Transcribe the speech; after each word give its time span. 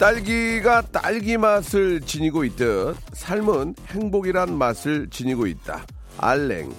딸기가 0.00 0.80
딸기 0.80 1.36
맛을 1.36 2.00
지니고 2.00 2.44
있듯 2.44 2.96
삶은 3.12 3.74
행복이란 3.88 4.56
맛을 4.56 5.10
지니고 5.10 5.46
있다 5.46 5.84
알랭 6.16 6.72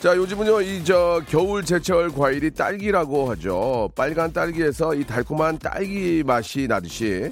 자, 0.00 0.14
요즘은요, 0.16 0.60
이 0.60 0.84
저 0.84 1.22
겨울 1.28 1.64
제철 1.64 2.10
과일이 2.10 2.50
딸기라고 2.50 3.30
하죠. 3.30 3.90
빨간 3.94 4.32
딸기에서 4.32 4.94
이 4.94 5.04
달콤한 5.04 5.58
딸기 5.58 6.22
맛이 6.26 6.66
나듯이 6.68 7.30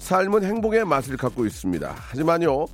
삶은 0.00 0.42
행복의 0.44 0.84
맛을 0.84 1.16
갖고 1.16 1.44
있습니다. 1.46 1.94
하지만요, 1.96 2.66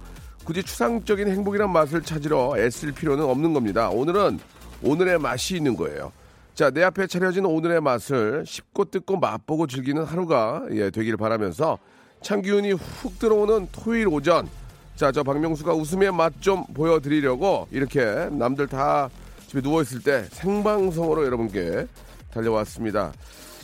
굳이 0.44 0.62
추상적인 0.62 1.28
행복이란 1.28 1.70
맛을 1.70 2.02
찾으러 2.02 2.54
애쓸 2.56 2.92
필요는 2.92 3.24
없는 3.24 3.52
겁니다. 3.54 3.88
오늘은 3.90 4.38
오늘의 4.82 5.18
맛이 5.18 5.56
있는 5.56 5.76
거예요. 5.76 6.12
자, 6.54 6.70
내 6.70 6.82
앞에 6.82 7.06
차려진 7.06 7.44
오늘의 7.46 7.80
맛을 7.80 8.44
씹고 8.46 8.86
뜯고 8.86 9.18
맛보고 9.18 9.66
즐기는 9.66 10.02
하루가 10.04 10.62
예, 10.72 10.90
되기를 10.90 11.16
바라면서 11.16 11.78
참기운이 12.22 12.72
훅 12.72 13.18
들어오는 13.18 13.68
토요일 13.72 14.08
오전. 14.08 14.48
자, 14.96 15.10
저 15.12 15.22
박명수가 15.22 15.72
웃음의 15.72 16.12
맛 16.12 16.32
좀 16.40 16.64
보여드리려고 16.74 17.66
이렇게 17.70 18.28
남들 18.30 18.66
다 18.66 19.08
집에 19.46 19.60
누워있을 19.62 20.02
때 20.02 20.24
생방송으로 20.30 21.24
여러분께 21.24 21.86
달려왔습니다. 22.32 23.12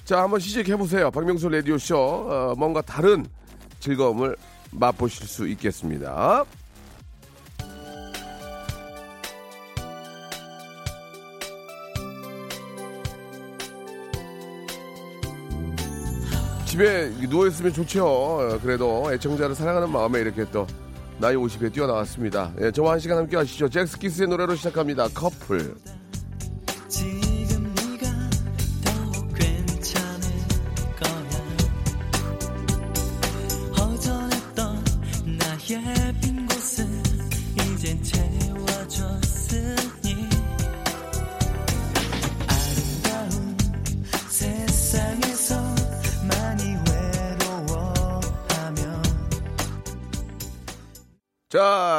자, 0.04 0.22
한번 0.22 0.40
시작해보세요. 0.40 1.10
박명수 1.10 1.48
라디오쇼. 1.48 1.96
어, 1.96 2.54
뭔가 2.56 2.80
다른 2.80 3.26
즐거움을 3.80 4.36
맛보실 4.72 5.26
수 5.26 5.46
있겠습니다. 5.48 6.44
집에 16.76 17.08
누워있으면 17.26 17.72
좋죠. 17.72 18.06
어, 18.06 18.58
그래도 18.62 19.10
애청자를 19.10 19.54
사랑하는 19.54 19.90
마음에 19.90 20.20
이렇게 20.20 20.44
또 20.52 20.66
나이 21.18 21.34
50에 21.34 21.72
뛰어나왔습니다. 21.72 22.52
예, 22.60 22.70
저와 22.70 22.92
한 22.92 22.98
시간 22.98 23.16
함께 23.16 23.38
하시죠. 23.38 23.70
잭스키스의 23.70 24.28
노래로 24.28 24.56
시작합니다. 24.56 25.08
커플. 25.14 25.74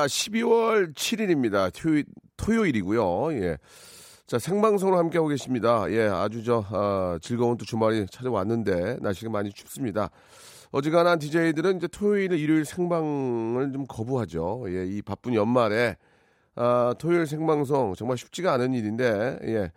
12월 0.07 0.93
7일입니다. 0.93 1.71
토요일, 1.79 2.05
토요일이고요. 2.37 3.33
예. 3.41 3.57
자, 4.25 4.39
생방송으로 4.39 4.97
함께하고 4.97 5.29
계십니다. 5.29 5.85
예, 5.89 6.01
아주 6.07 6.43
저, 6.43 6.63
아, 6.69 7.17
즐거운 7.21 7.57
또 7.57 7.63
주말이 7.65 8.05
찾아왔는데, 8.11 8.97
날씨가 9.01 9.31
많이 9.31 9.51
춥습니다. 9.51 10.09
어지간한 10.71 11.19
DJ들은 11.19 11.77
이제 11.77 11.87
토요일, 11.87 12.33
일요일 12.33 12.65
생방을 12.65 13.71
좀 13.71 13.85
거부하죠. 13.87 14.65
예, 14.67 14.85
이 14.85 15.01
바쁜 15.01 15.33
연말에, 15.33 15.95
아, 16.55 16.93
토요일 16.99 17.25
생방송 17.25 17.93
정말 17.95 18.17
쉽지가 18.17 18.51
않은 18.53 18.73
일인데, 18.73 19.39
예. 19.43 19.71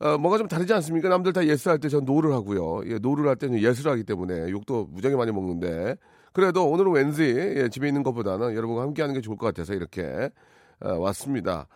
어, 0.00 0.16
뭐가 0.16 0.38
좀 0.38 0.46
다르지 0.48 0.72
않습니까? 0.72 1.08
남들 1.08 1.32
다 1.32 1.44
yes 1.46 1.68
할 1.68 1.78
때 1.78 1.88
전 1.88 2.04
no를 2.04 2.32
하고요. 2.32 2.82
예, 2.90 2.98
no를 2.98 3.28
할 3.28 3.36
때는 3.36 3.60
yes를 3.60 3.90
하기 3.92 4.04
때문에 4.04 4.48
욕도 4.50 4.86
무지하게 4.92 5.16
많이 5.16 5.32
먹는데. 5.32 5.96
그래도 6.38 6.70
오늘은 6.70 6.92
왠지 6.92 7.24
예, 7.56 7.68
집에 7.68 7.88
있는 7.88 8.04
것보다는 8.04 8.54
여러분과 8.54 8.82
함께 8.82 9.02
하는 9.02 9.12
게 9.12 9.20
좋을 9.20 9.36
것 9.36 9.46
같아서 9.46 9.74
이렇게 9.74 10.30
어, 10.78 10.92
왔습니다. 10.92 11.66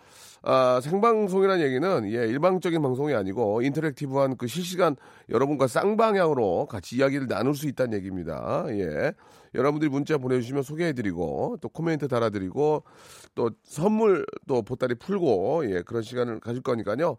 아, 0.42 0.80
생방송이라는 0.80 1.64
얘기는 1.64 2.12
예, 2.12 2.28
일방적인 2.28 2.80
방송이 2.80 3.12
아니고 3.12 3.62
인터랙티브한 3.62 4.36
그 4.36 4.46
실시간 4.46 4.94
여러분과 5.30 5.66
쌍방향으로 5.66 6.66
같이 6.66 6.94
이야기를 6.94 7.26
나눌 7.26 7.56
수 7.56 7.66
있다는 7.66 7.98
얘기입니다. 7.98 8.64
예. 8.68 9.14
여러분들이 9.56 9.90
문자 9.90 10.16
보내주시면 10.16 10.62
소개해드리고 10.62 11.56
또 11.60 11.68
코멘트 11.68 12.06
달아드리고 12.06 12.84
또 13.34 13.50
선물 13.64 14.24
또 14.46 14.62
보따리 14.62 14.94
풀고 14.94 15.72
예, 15.72 15.82
그런 15.82 16.04
시간을 16.04 16.38
가질 16.38 16.62
거니까요. 16.62 17.16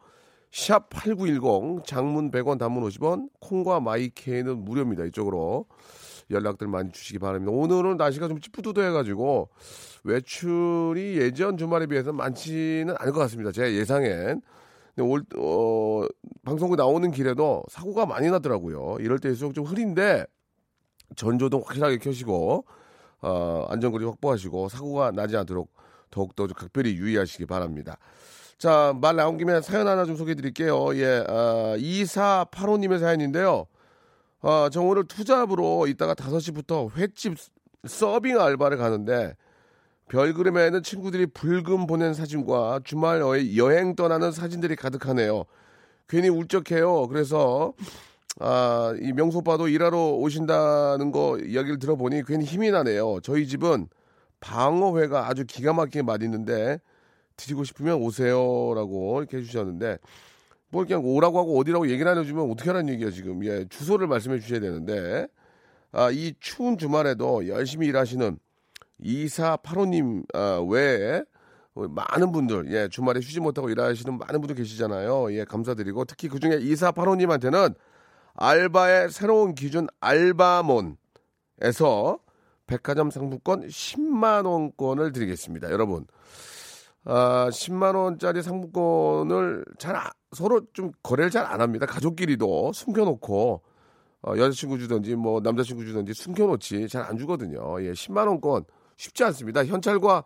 샵 0.50 0.90
8910 0.90 1.86
장문 1.86 2.32
100원 2.32 2.58
단문 2.58 2.88
50원 2.88 3.28
콩과 3.42 3.82
마이케이는 3.82 4.64
무료입니다. 4.64 5.04
이쪽으로 5.04 5.66
연락들 6.30 6.68
많이 6.68 6.92
주시기 6.92 7.20
바랍니다. 7.20 7.52
오늘은 7.52 7.98
날씨가 7.98 8.28
좀 8.28 8.40
찌뿌두두해가지고 8.40 9.50
외출이 10.04 11.18
예전 11.18 11.58
주말에 11.58 11.88
비해서 11.88 12.14
많지는 12.14 12.96
않을 12.98 13.14
것 13.14 13.20
같습니다. 13.22 13.52
제 13.52 13.74
예상엔. 13.76 14.42
근데 14.96 15.10
올, 15.10 15.24
어, 15.38 16.06
방송국 16.46 16.78
나오는 16.78 17.10
길에도 17.12 17.64
사고가 17.70 18.06
많이 18.06 18.30
나더라고요. 18.30 18.98
이럴 19.00 19.20
때일수록 19.20 19.54
좀 19.54 19.66
흐린데 19.66 20.26
전조등 21.16 21.62
확실하게 21.66 21.98
켜시고 21.98 22.66
어, 23.22 23.66
안전거리 23.70 24.06
확보하시고 24.06 24.70
사고가 24.70 25.12
나지 25.12 25.38
않도록 25.38 25.72
더욱더 26.12 26.48
좀 26.48 26.56
각별히 26.56 26.96
유의하시기 26.96 27.46
바랍니다. 27.48 27.98
자, 28.58 28.94
말 29.02 29.16
나온 29.16 29.38
김에 29.38 29.62
사연 29.62 29.88
하나 29.88 30.06
좀 30.06 30.16
소개해 30.16 30.36
드릴게요. 30.36 30.96
예, 30.96 31.24
아, 31.28 31.76
2485님의 31.78 33.00
사연인데요. 33.00 33.66
아, 34.44 34.70
저 34.72 34.82
오늘 34.82 35.06
투잡으로 35.08 35.88
이따가 35.88 36.14
5시부터 36.14 36.92
횟집 36.96 37.36
서빙 37.88 38.40
알바를 38.40 38.78
가는데 38.78 39.36
별그램에는 40.10 40.84
친구들이 40.84 41.28
불금 41.28 41.88
보낸 41.88 42.14
사진과 42.14 42.82
주말 42.84 43.22
여- 43.22 43.56
여행 43.56 43.96
떠나는 43.96 44.32
사진들이 44.34 44.76
가득하네요. 44.76 45.46
괜히 46.10 46.28
울적해요. 46.28 47.08
그래서 47.08 47.74
아, 48.40 48.94
이 49.02 49.14
명소 49.14 49.40
오빠도 49.40 49.70
일하러 49.70 49.98
오신다는 50.16 51.12
거 51.12 51.38
이야기를 51.40 51.80
들어보니 51.80 52.24
괜히 52.26 52.44
힘이 52.44 52.72
나네요. 52.72 53.22
저희 53.24 53.48
집은 53.48 53.88
방어회가 54.42 55.30
아주 55.30 55.46
기가 55.46 55.72
막히게 55.72 56.02
맛있는데 56.02 56.80
드시고 57.38 57.64
싶으면 57.64 57.96
오세요라고 58.02 59.20
이렇게 59.22 59.38
해주셨는데 59.38 60.00
뭐 60.74 60.84
그냥 60.86 61.06
오라고 61.06 61.38
하고 61.38 61.60
어디라고 61.60 61.88
얘기를 61.88 62.10
안 62.12 62.18
해주면 62.18 62.50
어떻게 62.50 62.72
하라는 62.72 62.92
얘기야 62.92 63.12
지금. 63.12 63.46
예 63.46 63.64
주소를 63.70 64.08
말씀해 64.08 64.40
주셔야 64.40 64.60
되는데. 64.60 65.28
아, 65.92 66.10
이 66.10 66.34
추운 66.40 66.80
주말에도 66.80 67.48
열심히 67.48 67.86
일하시는 67.86 68.40
2485님 69.00 70.26
아, 70.34 70.60
외에 70.68 71.22
많은 71.76 72.32
분들 72.32 72.74
예 72.74 72.88
주말에 72.88 73.22
쉬지 73.22 73.40
못하고 73.40 73.70
일하시는 73.70 74.18
많은 74.18 74.42
분들 74.42 74.56
계시잖아요. 74.56 75.32
예 75.34 75.46
감사드리고. 75.46 76.06
특히 76.06 76.28
그중에 76.28 76.58
2485님한테는 76.58 77.76
알바의 78.34 79.12
새로운 79.12 79.54
기준 79.54 79.86
알바몬에서 80.02 80.98
백화점 82.66 83.12
상품권 83.12 83.68
10만 83.68 84.48
원권을 84.48 85.12
드리겠습니다. 85.12 85.70
여러분 85.70 86.08
아, 87.06 87.50
10만 87.52 87.96
원짜리 87.96 88.42
상품권을 88.42 89.66
잘 89.78 89.96
아- 89.96 90.12
서로 90.32 90.62
좀 90.74 90.92
거래를 91.04 91.30
잘 91.32 91.46
안 91.46 91.62
합니다. 91.62 91.86
가족끼리도 91.86 92.72
숨겨놓고 92.74 93.62
어, 94.26 94.34
여자친구 94.38 94.80
주든지 94.80 95.16
뭐 95.16 95.42
남자친구 95.42 95.86
주든지 95.86 96.14
숨겨놓지 96.14 96.88
잘 96.88 97.04
안 97.04 97.18
주거든요. 97.18 97.82
예, 97.84 97.92
10만 97.92 98.28
원권 98.28 98.64
쉽지 98.98 99.24
않습니다. 99.26 99.66
현찰과 99.66 100.24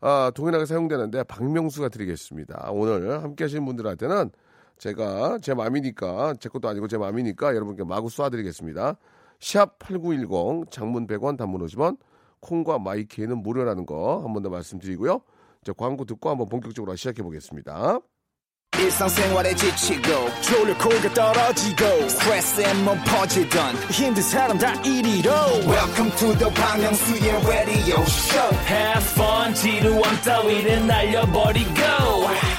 아, 0.00 0.30
동일하게 0.34 0.66
사용되는데 0.66 1.24
박명수가 1.24 1.88
드리겠습니다. 1.88 2.70
오늘 2.72 3.22
함께 3.22 3.44
하시는 3.44 3.64
분들한테는 3.64 4.30
제가 4.78 5.38
제 5.42 5.54
마음이니까 5.54 6.34
제 6.40 6.48
것도 6.48 6.68
아니고 6.68 6.88
제 6.88 6.98
마음이니까 6.98 7.54
여러분께 7.54 7.84
마구 7.84 8.08
쏴드리겠습니다. 8.08 8.96
샵 9.40 9.78
8910 9.80 10.70
장문 10.70 11.06
100원 11.06 11.36
단문 11.36 11.64
50원 11.66 11.98
콩과 12.40 12.78
마이키에는 12.80 13.42
무료라는 13.42 13.86
거 13.86 14.22
한 14.22 14.32
번 14.32 14.42
더 14.42 14.50
말씀드리고요. 14.50 15.20
자, 15.64 15.72
광고 15.72 16.04
듣고 16.04 16.30
한번 16.30 16.48
본격적으로 16.48 16.96
시작해 16.96 17.22
보겠습니다. 17.22 18.00
일상생활에 18.78 19.54
지치고, 19.54 20.02
졸려 20.40 20.76
코가 20.78 21.14
떨어지고, 21.14 22.08
스트레스에 22.08 22.74
몸 22.82 22.98
퍼지던, 23.04 23.76
힘든 23.92 24.22
사람 24.22 24.58
다 24.58 24.72
이리로. 24.82 25.30
welcome 25.68 26.10
to 26.16 26.34
the 26.38 26.52
Bang 26.54 26.80
Myung-soo's 26.82 27.46
radio 27.46 28.00
show. 28.02 28.56
Have 28.66 29.04
fun 29.12 29.54
지루함 29.54 30.22
따위를 30.24 30.86
날려버리고. 30.86 31.80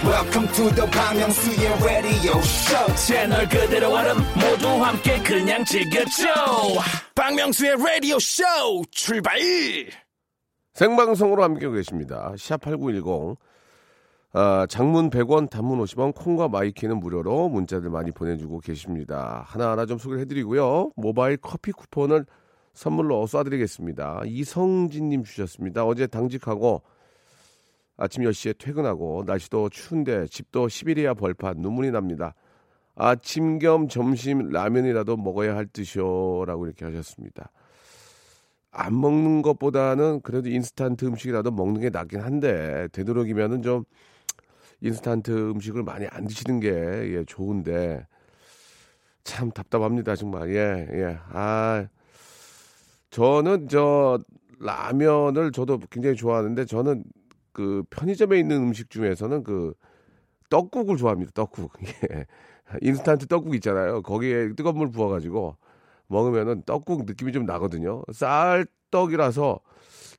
Welcome 0.06 0.48
to 0.54 0.70
the 0.76 0.90
Bang 0.92 1.20
Myung-soo's 1.20 1.84
radio 1.84 2.38
show. 2.40 2.96
채널 2.96 3.50
그대로 3.50 3.92
얼음 3.92 4.18
모두 4.36 4.68
함께 4.84 5.18
그냥 5.24 5.66
즐겨줘. 5.66 6.24
박명수의 7.16 7.76
라디오 7.78 8.20
쇼 8.20 8.44
출발 8.92 9.40
생방송으로 10.74 11.44
함께 11.44 11.70
계십니다. 11.70 12.34
샵8910. 12.36 13.38
아, 14.36 14.66
장문 14.68 15.12
100원, 15.12 15.48
단문 15.48 15.80
50원, 15.80 16.16
콩과 16.16 16.48
my 16.48 16.62
K는 16.62 17.00
무료로 17.00 17.50
문자들 17.50 17.92
많이 17.92 18.10
보내주고 18.10 18.60
계십니다. 18.60 19.44
하나하나 19.46 19.86
좀 19.86 20.00
소개를 20.00 20.22
해드리고요. 20.22 20.92
모바일 20.96 21.38
커피 21.38 21.72
쿠폰을 21.72 22.26
선물로 22.74 23.24
쏴드리겠습니다. 23.26 24.26
이성진님 24.26 25.24
주셨습니다. 25.24 25.86
어제 25.86 26.08
당직하고 26.08 26.82
아침 27.96 28.24
10시에 28.24 28.58
퇴근하고 28.58 29.24
날씨도 29.28 29.70
추운데 29.70 30.26
집도 30.26 30.68
시베리아 30.68 31.14
벌판 31.14 31.58
눈물이 31.58 31.92
납니다. 31.92 32.34
아침 32.96 33.60
겸 33.60 33.88
점심 33.88 34.50
라면이라도 34.50 35.18
먹어야 35.18 35.56
할 35.56 35.68
듯이요 35.68 36.46
라고 36.46 36.66
이렇게 36.66 36.86
하셨습니다. 36.86 37.52
안 38.74 39.00
먹는 39.00 39.44
것보다는 39.44 40.22
그래도 40.22 40.50
인스턴트 40.50 41.06
음식이라도 41.06 41.52
먹는 41.52 41.80
게 41.80 41.90
낫긴 41.92 42.22
한데 42.22 42.88
되도록이면은 42.92 43.62
좀 43.62 43.84
인스턴트 44.82 45.52
음식을 45.52 45.84
많이 45.84 46.08
안 46.08 46.26
드시는 46.26 46.60
게 46.60 46.70
예, 46.70 47.24
좋은데 47.26 48.06
참 49.24 49.52
답답합니다 49.52 50.16
정말 50.16 50.50
예 50.56 50.88
예. 50.92 51.20
아 51.30 51.86
저는 53.12 53.70
저 53.70 54.20
라면을 54.60 55.52
저도 55.52 55.80
굉장히 55.92 56.16
좋아하는데 56.16 56.66
저는 56.66 57.04
그 57.52 57.84
편의점에 57.92 58.40
있는 58.40 58.58
음식 58.58 58.90
중에서는 58.90 59.44
그 59.44 59.76
떡국을 60.50 60.98
좋아합니다 60.98 61.32
떡국 61.36 61.74
예. 62.12 62.26
인스턴트 62.82 63.28
떡국 63.28 63.54
있잖아요 63.56 64.02
거기에 64.02 64.54
뜨거운 64.56 64.78
물 64.78 64.90
부어가지고 64.90 65.58
먹으면은 66.08 66.64
떡국 66.66 67.06
느낌이 67.06 67.32
좀 67.32 67.46
나거든요. 67.46 68.04
쌀떡이라서 68.12 69.60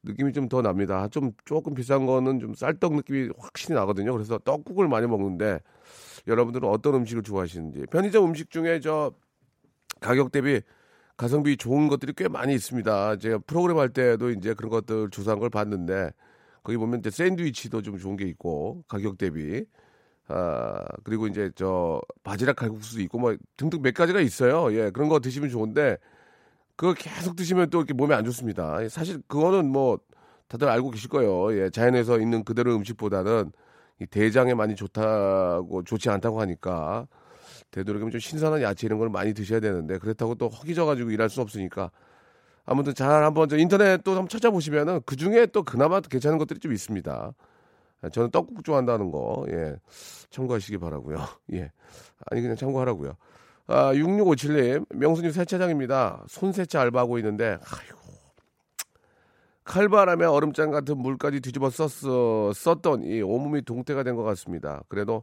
느낌이 0.05 0.33
좀 0.33 0.49
더 0.49 0.61
납니다. 0.63 1.09
좀 1.09 1.33
조금 1.45 1.75
비싼 1.75 2.07
거는 2.07 2.41
좀 2.41 2.55
쌀떡 2.55 2.95
느낌이 2.97 3.31
확실히 3.39 3.75
나거든요. 3.75 4.13
그래서 4.13 4.39
떡국을 4.39 4.89
많이 4.89 5.07
먹는데 5.07 5.61
여러분들은 6.27 6.69
어떤 6.69 6.95
음식을 6.97 7.23
좋아하시는지 7.23 7.87
편의점 7.91 8.25
음식 8.27 8.51
중에 8.51 8.81
저 8.81 9.13
가격 10.01 10.33
대비 10.33 10.61
가성비 11.17 11.57
좋은 11.57 11.89
것들이 11.89 12.13
꽤 12.17 12.29
많이 12.29 12.55
있습니다. 12.55 13.17
제가 13.19 13.39
프로그램 13.47 13.79
할 13.79 13.89
때도 13.89 14.31
이제 14.31 14.53
그런 14.55 14.71
것들 14.71 15.11
조사한 15.11 15.39
걸 15.39 15.49
봤는데 15.51 16.11
거기 16.63 16.77
보면 16.77 17.01
이제 17.01 17.11
샌드위치도 17.11 17.83
좀 17.83 17.99
좋은 17.99 18.17
게 18.17 18.25
있고 18.27 18.85
가격 18.89 19.17
대비 19.19 19.65
아 20.29 20.85
그리고 21.05 21.27
이제 21.27 21.51
저 21.55 22.01
바지락 22.23 22.57
칼국수도 22.57 23.03
있고 23.03 23.19
뭐 23.19 23.37
등등 23.57 23.83
몇 23.83 23.95
가지가 23.95 24.21
있어요. 24.21 24.73
예 24.75 24.91
그런 24.91 25.09
거 25.09 25.21
드시면 25.21 25.51
좋은데 25.51 25.99
그거 26.77 26.95
계속 26.95 27.37
드시면 27.37 27.71
또 27.71 27.79
이렇게 27.79 27.93
몸에 27.93 28.15
안 28.15 28.25
좋습니다. 28.25 28.89
사실 28.89 29.21
그거는 29.29 29.71
뭐 29.71 29.99
다들 30.49 30.69
알고 30.69 30.91
계실 30.91 31.09
거예요. 31.11 31.57
예 31.59 31.71
자연에서 31.71 32.21
있는 32.21 32.45
그대로 32.45 32.75
음식보다는 32.77 33.53
이 34.01 34.07
대장에 34.07 34.55
많이 34.55 34.75
좋다고 34.75 35.85
좋지 35.85 36.11
않다고 36.11 36.41
하니까 36.41 37.07
되도록이면 37.71 38.11
좀 38.11 38.21
신선한 38.21 38.63
야채 38.63 38.87
이런 38.87 38.99
걸 38.99 39.11
많이 39.11 39.35
드셔야 39.35 39.61
되는데 39.61 39.99
그렇다고 39.99 40.35
또 40.37 40.49
허기져 40.49 40.85
가지고 40.87 41.11
일할 41.11 41.29
수 41.29 41.41
없으니까 41.41 41.91
아무튼 42.65 42.95
잘 42.95 43.23
한번 43.25 43.49
저 43.49 43.59
인터넷 43.59 44.03
또 44.03 44.13
한번 44.13 44.29
찾아보시면은 44.29 45.03
그 45.05 45.17
중에 45.17 45.47
또 45.47 45.63
그나마 45.63 46.01
괜찮은 46.01 46.39
것들이 46.39 46.61
좀 46.61 46.73
있습니다. 46.73 47.35
저는 48.11 48.31
떡국 48.31 48.65
좋아한다는 48.65 49.11
거, 49.11 49.45
예, 49.51 49.77
참고하시기 50.31 50.79
바라고요 50.79 51.17
예. 51.55 51.71
아니, 52.31 52.41
그냥 52.41 52.57
참고하라고요 52.57 53.15
아, 53.67 53.93
6657님, 53.95 54.85
명수님 54.95 55.31
세차장입니다. 55.31 56.25
손세차 56.29 56.83
알바하고 56.83 57.17
있는데, 57.19 57.59
아이고. 57.65 57.99
칼바람에 59.65 60.27
얼음장 60.27 60.71
같은 60.71 60.99
물까지 60.99 61.41
뒤집어 61.41 61.71
썼어, 61.71 62.53
썼던 62.53 63.05
이 63.05 63.23
온몸이 63.23 63.63
동태가 63.63 64.03
된 64.03 64.15
것 64.17 64.23
같습니다. 64.25 64.83
그래도 64.89 65.23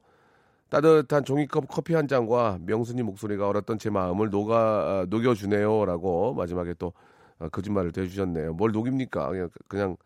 따뜻한 0.70 1.24
종이컵 1.24 1.66
커피 1.68 1.94
한 1.94 2.08
잔과 2.08 2.58
명수님 2.62 3.06
목소리가 3.06 3.48
얼었던 3.48 3.78
제 3.78 3.90
마음을 3.92 4.30
녹아, 4.32 4.56
아, 4.58 5.06
녹여주네요. 5.10 5.86
라고 5.86 6.34
마지막에 6.34 6.74
또 6.80 6.94
아, 7.38 7.48
거짓말을 7.50 7.92
또 7.92 8.02
해주셨네요. 8.02 8.54
뭘 8.54 8.72
녹입니까? 8.72 9.28
그냥, 9.30 9.50
그냥 9.68 9.98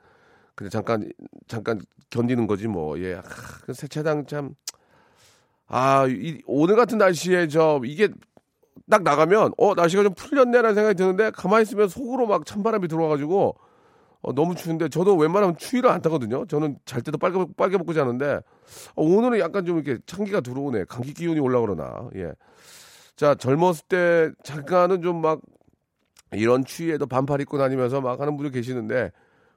그냥 0.55 0.69
잠깐 0.69 1.11
잠깐 1.47 1.81
견디는 2.09 2.47
거지 2.47 2.67
뭐. 2.67 2.99
예. 2.99 3.15
아, 3.15 3.21
그 3.65 3.73
세차장 3.73 4.25
참 4.25 4.55
아, 5.67 6.05
이, 6.07 6.41
오늘 6.45 6.75
같은 6.75 6.97
날씨에 6.97 7.47
저 7.47 7.81
이게 7.85 8.09
딱 8.89 9.03
나가면 9.03 9.53
어 9.57 9.73
날씨가 9.73 10.03
좀 10.03 10.13
풀렸네라는 10.13 10.75
생각이 10.75 10.95
드는데 10.95 11.31
가만히 11.31 11.63
있으면 11.63 11.87
속으로 11.87 12.27
막 12.27 12.45
찬바람이 12.45 12.87
들어와가지고 12.87 13.55
어, 14.21 14.33
너무 14.33 14.55
추운데 14.55 14.89
저도 14.89 15.15
웬만하면 15.15 15.57
추위를 15.57 15.89
안 15.89 16.01
타거든요. 16.01 16.45
저는 16.45 16.77
잘 16.85 17.01
때도 17.01 17.17
빨개 17.17 17.37
빨개 17.57 17.77
먹고 17.77 17.93
자는데 17.93 18.39
어, 18.95 19.03
오늘은 19.03 19.39
약간 19.39 19.65
좀 19.65 19.77
이렇게 19.79 20.01
찬기가 20.05 20.41
들어오네. 20.41 20.85
감기 20.85 21.13
기운이 21.13 21.39
올라 21.39 21.59
그러나. 21.61 22.09
예. 22.15 22.31
자 23.15 23.33
젊었을 23.35 23.85
때 23.87 24.31
잠깐은 24.43 25.01
좀 25.01 25.21
막 25.21 25.41
이런 26.33 26.65
추위에도 26.65 27.05
반팔 27.05 27.41
입고 27.41 27.57
다니면서 27.57 28.01
막 28.01 28.19
하는 28.19 28.35
분들 28.37 28.51
계시는데 28.51 29.11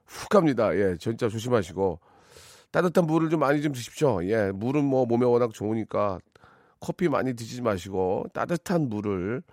훅 0.09 0.29
갑니다. 0.29 0.75
예, 0.75 0.97
진짜 0.97 1.29
조심하시고 1.29 1.99
따뜻한 2.71 3.05
물을 3.05 3.29
좀 3.29 3.39
많이 3.39 3.61
좀 3.61 3.71
드십시오. 3.71 4.23
예, 4.25 4.51
물은 4.51 4.83
뭐 4.83 5.05
몸에 5.05 5.25
워낙 5.25 5.53
좋으니까 5.53 6.19
커피 6.79 7.09
많이 7.09 7.33
드시지 7.35 7.61
마시고 7.61 8.25
따뜻한 8.33 8.89
물을 8.89 9.43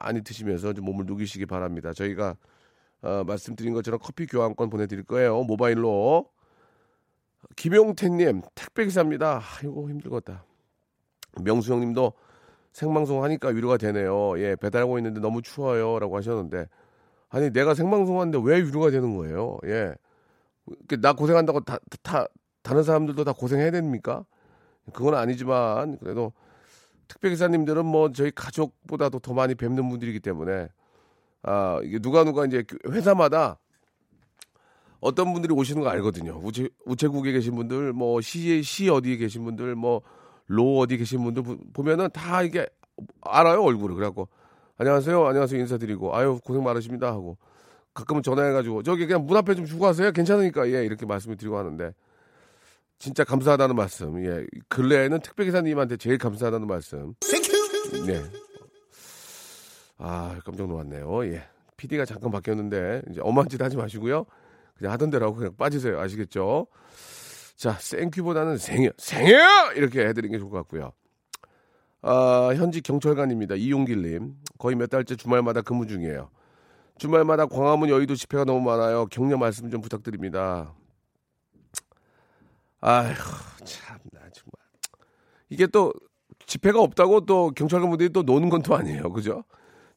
많이 0.00 0.22
드시면서 0.22 0.72
좀 0.74 0.84
몸을 0.84 1.06
녹이시기 1.06 1.46
바랍니다. 1.46 1.92
저희가 1.92 2.36
어, 3.02 3.24
말씀드린 3.26 3.72
것처럼 3.72 4.00
커피 4.02 4.26
교환권 4.26 4.68
보내드릴 4.70 5.04
거예요. 5.04 5.42
모바일로. 5.44 6.28
김용태님 7.54 8.42
택배 8.54 8.84
기사입니다. 8.84 9.40
아이고 9.58 9.88
힘들겠다. 9.88 10.44
명수 11.42 11.72
형님도 11.72 12.12
생방송 12.72 13.22
하니까 13.22 13.48
위로가 13.48 13.76
되네요. 13.76 14.38
예, 14.40 14.56
배달하고 14.56 14.98
있는데 14.98 15.20
너무 15.20 15.40
추워요라고 15.40 16.16
하셨는데 16.16 16.66
아니 17.28 17.50
내가 17.50 17.74
생방송 17.74 18.20
하는데 18.20 18.38
왜 18.42 18.58
위로가 18.62 18.90
되는 18.90 19.16
거예요? 19.16 19.58
예. 19.66 19.94
이렇게 20.66 20.96
나 21.00 21.12
고생한다고 21.12 21.60
다, 21.60 21.78
다 22.02 22.26
다른 22.62 22.82
사람들도 22.82 23.24
다 23.24 23.32
고생해야 23.32 23.70
됩니까? 23.70 24.24
그건 24.92 25.14
아니지만 25.14 25.98
그래도 25.98 26.32
특별 27.08 27.30
기사님들은 27.30 27.84
뭐 27.86 28.10
저희 28.12 28.30
가족보다도 28.32 29.18
더 29.20 29.32
많이 29.34 29.54
뵙는 29.54 29.88
분들이기 29.88 30.20
때문에 30.20 30.68
아 31.42 31.80
이게 31.84 31.98
누가 31.98 32.24
누가 32.24 32.44
이제 32.46 32.64
회사마다 32.88 33.58
어떤 35.00 35.32
분들이 35.32 35.52
오시는 35.52 35.82
거 35.82 35.88
알거든요. 35.90 36.40
우체 36.42 36.68
우체국에 36.86 37.30
계신 37.32 37.54
분들, 37.54 37.92
뭐 37.92 38.20
시 38.20 38.62
시 38.62 38.88
어디에 38.88 39.16
계신 39.16 39.44
분들, 39.44 39.74
뭐 39.74 40.02
로 40.48 40.78
어디 40.78 40.96
계신 40.96 41.24
분들 41.24 41.42
보- 41.42 41.58
보면은 41.72 42.08
다 42.12 42.40
이게 42.42 42.68
알아요 43.22 43.62
얼굴을 43.64 43.96
그래갖고 43.96 44.28
안녕하세요, 44.78 45.26
안녕하세요. 45.26 45.60
인사드리고. 45.60 46.14
아유 46.14 46.38
고생 46.44 46.62
많으십니다. 46.62 47.06
하고 47.08 47.38
가끔은 47.94 48.22
전화해가지고 48.22 48.82
저기 48.82 49.06
그냥 49.06 49.24
문 49.24 49.36
앞에 49.36 49.54
좀 49.54 49.64
주고 49.64 49.84
가세요. 49.84 50.12
괜찮으니까. 50.12 50.70
예 50.70 50.84
이렇게 50.84 51.06
말씀을 51.06 51.36
드리고 51.36 51.56
하는데 51.56 51.94
진짜 52.98 53.24
감사하다는 53.24 53.74
말씀. 53.74 54.22
예 54.24 54.44
근래에는 54.68 55.20
특별 55.20 55.46
기사님한테 55.46 55.96
제일 55.96 56.18
감사하다는 56.18 56.66
말씀. 56.66 57.14
네. 58.06 58.22
아 59.98 60.38
깜짝 60.44 60.66
놀랐네요. 60.68 61.24
예. 61.26 61.42
PD가 61.78 62.04
잠깐 62.04 62.30
바뀌었는데 62.30 63.02
이제 63.10 63.20
엄한 63.22 63.48
짓 63.48 63.60
하지 63.62 63.76
마시고요. 63.76 64.26
그냥 64.76 64.92
하던 64.92 65.08
대로 65.10 65.26
하고 65.26 65.36
그냥 65.36 65.56
빠지세요. 65.56 65.98
아시겠죠? 66.00 66.66
자 67.56 67.72
생큐보다는 67.80 68.58
생여 68.58 68.90
생여 68.98 69.72
이렇게 69.74 70.06
해드리는 70.06 70.30
게 70.30 70.38
좋을 70.38 70.50
것 70.50 70.58
같고요 70.58 70.92
아, 72.02 72.52
현직 72.54 72.82
경찰관입니다. 72.82 73.54
이용길님. 73.56 74.34
거의 74.58 74.76
몇 74.76 74.88
달째 74.88 75.16
주말마다 75.16 75.62
근무 75.62 75.86
중이에요. 75.86 76.30
주말마다 76.98 77.46
광화문 77.46 77.88
여의도 77.88 78.14
집회가 78.14 78.44
너무 78.44 78.60
많아요. 78.60 79.06
격려 79.06 79.36
말씀 79.36 79.70
좀 79.70 79.80
부탁드립니다. 79.80 80.72
아휴, 82.80 83.12
참나, 83.64 84.20
정말. 84.32 84.52
이게 85.50 85.66
또 85.66 85.92
집회가 86.46 86.80
없다고 86.80 87.26
또 87.26 87.50
경찰관분들이 87.50 88.10
또 88.10 88.22
노는 88.22 88.48
건 88.48 88.62
또 88.62 88.76
아니에요. 88.76 89.12
그죠? 89.12 89.44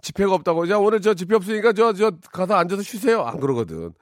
집회가 0.01 0.34
없다고. 0.34 0.65
자, 0.68 0.79
오늘 0.79 1.01
저 1.01 1.13
집회 1.13 1.36
없으니까 1.36 1.74
저, 1.74 1.94
저 1.94 2.12
가서 2.32 2.56
앉아서 2.56 2.82
쉬세요. 2.82 3.22
안 3.24 3.39
그러거든. 3.39 3.94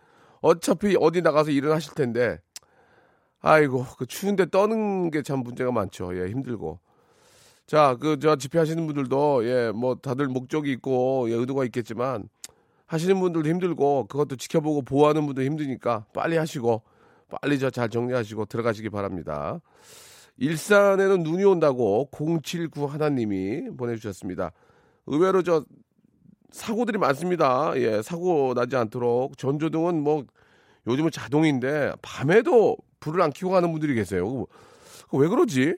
어차피 0.42 0.96
어디 1.00 1.22
나가서 1.22 1.52
일을 1.52 1.74
하실 1.74 1.94
텐데. 1.94 2.40
아이고, 3.42 3.86
그 3.98 4.06
추운데 4.06 4.50
떠는 4.50 5.12
게 5.12 5.22
참 5.24 5.40
문제가 5.40 5.72
많죠. 5.72 6.16
예, 6.18 6.30
힘들고. 6.32 6.80
자, 7.68 7.98
그, 8.00 8.18
저, 8.20 8.38
집회하시는 8.38 8.88
분들도, 8.88 9.46
예, 9.46 9.72
뭐, 9.72 9.96
다들 9.96 10.28
목적이 10.28 10.72
있고, 10.74 11.28
예, 11.30 11.34
의도가 11.34 11.66
있겠지만, 11.66 12.30
하시는 12.86 13.20
분들도 13.20 13.50
힘들고, 13.50 14.08
그것도 14.08 14.38
지켜보고 14.38 14.84
보호하는 14.84 15.26
분도 15.26 15.44
힘드니까, 15.44 16.06
빨리 16.14 16.38
하시고, 16.38 16.82
빨리 17.30 17.60
저 17.60 17.70
잘 17.70 17.90
정리하시고 17.90 18.46
들어가시기 18.46 18.90
바랍니다. 18.90 19.60
일산에는 20.38 21.24
눈이 21.24 21.44
온다고 21.44 22.10
079 22.12 22.86
하나님이 22.86 23.76
보내주셨습니다. 23.76 24.54
의외로 25.08 25.44
저, 25.44 25.66
사고들이 26.52 26.98
많습니다. 26.98 27.74
예, 27.76 28.02
사고 28.02 28.54
나지 28.54 28.78
않도록. 28.78 29.38
전조등은 29.38 30.02
뭐, 30.02 30.24
요즘은 30.88 31.12
자동인데, 31.12 31.92
밤에도 32.02 32.78
불을 33.02 33.22
안 33.22 33.32
켜고 33.34 33.52
가는 33.52 33.70
분들이 33.74 33.94
계세요. 33.94 34.46
그거 35.04 35.18
왜 35.18 35.28
그러지? 35.28 35.76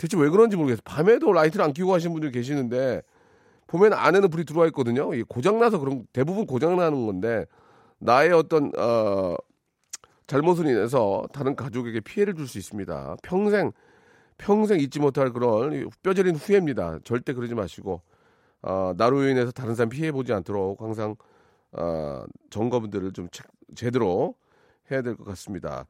대체 0.00 0.16
왜 0.16 0.30
그런지 0.30 0.56
모르겠어요. 0.56 0.80
밤에도 0.84 1.30
라이트를 1.30 1.62
안 1.62 1.74
켜고 1.74 1.90
가시는 1.92 2.14
분들이 2.14 2.32
계시는데 2.32 3.02
보면 3.66 3.92
안에는 3.92 4.30
불이 4.30 4.46
들어와 4.46 4.66
있거든요. 4.68 5.10
고장나서 5.28 5.78
그런 5.78 6.06
대부분 6.14 6.46
고장나는 6.46 7.04
건데 7.06 7.44
나의 7.98 8.32
어떤 8.32 8.72
어 8.78 9.36
잘못으로 10.26 10.70
인해서 10.70 11.26
다른 11.34 11.54
가족에게 11.54 12.00
피해를 12.00 12.34
줄 12.34 12.48
수 12.48 12.56
있습니다. 12.58 13.16
평생 13.22 13.72
평생 14.38 14.80
잊지 14.80 15.00
못할 15.00 15.32
그런 15.32 15.90
뼈저린 16.02 16.34
후회입니다. 16.36 17.00
절대 17.04 17.34
그러지 17.34 17.54
마시고 17.54 18.00
어, 18.62 18.94
나로 18.96 19.22
인해서 19.24 19.52
다른 19.52 19.74
사람 19.74 19.90
피해 19.90 20.10
보지 20.12 20.32
않도록 20.32 20.80
항상 20.80 21.14
어, 21.72 22.24
점검들을 22.48 23.12
좀 23.12 23.28
체- 23.30 23.44
제대로 23.74 24.34
해야 24.90 25.02
될 25.02 25.14
것 25.16 25.24
같습니다. 25.24 25.84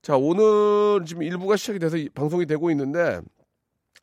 자 0.00 0.16
오늘 0.16 1.04
지금 1.04 1.24
일부가 1.24 1.56
시작이 1.56 1.80
돼서 1.80 1.96
이- 1.96 2.08
방송이 2.08 2.46
되고 2.46 2.70
있는데 2.70 3.20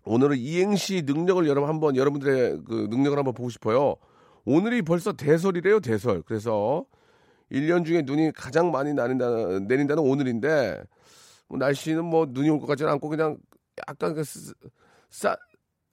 오늘은 0.04 0.38
이행시 0.38 1.04
능력을 1.06 1.48
여러분 1.48 1.70
한번 1.70 1.96
여러분들의 1.96 2.62
그 2.68 2.88
능력을 2.90 3.18
한번 3.18 3.34
보고 3.34 3.50
싶어요. 3.50 3.96
오늘이 4.46 4.82
벌써 4.84 5.14
대설이래요, 5.14 5.80
대설. 5.80 6.22
그래서 6.24 6.86
1년 7.52 7.86
중에 7.86 8.04
눈이 8.04 8.32
가장 8.34 8.72
많이 8.72 8.94
내린다, 8.94 9.60
내린다는 9.62 10.04
오늘인데 10.04 10.82
뭐 11.48 11.58
날씨는 11.58 12.04
뭐 12.06 12.28
눈이 12.30 12.50
올 12.50 12.60
것 12.60 12.68
같지는 12.68 12.92
않고 12.94 13.10
그냥 13.10 13.38
약간 13.90 14.14
그 14.14 14.24
스- 14.24 14.54
쌀 15.10 15.38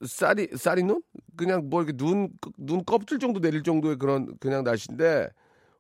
쌀이 0.05 0.49
쌀이 0.57 0.83
눈 0.83 1.01
그냥 1.37 1.69
뭐 1.71 1.83
이렇게 1.83 1.97
눈눈 1.97 2.85
껍질 2.85 3.19
정도 3.19 3.41
내릴 3.41 3.63
정도의 3.63 3.97
그런 3.97 4.35
그냥 4.41 4.65
날씨인데 4.65 5.29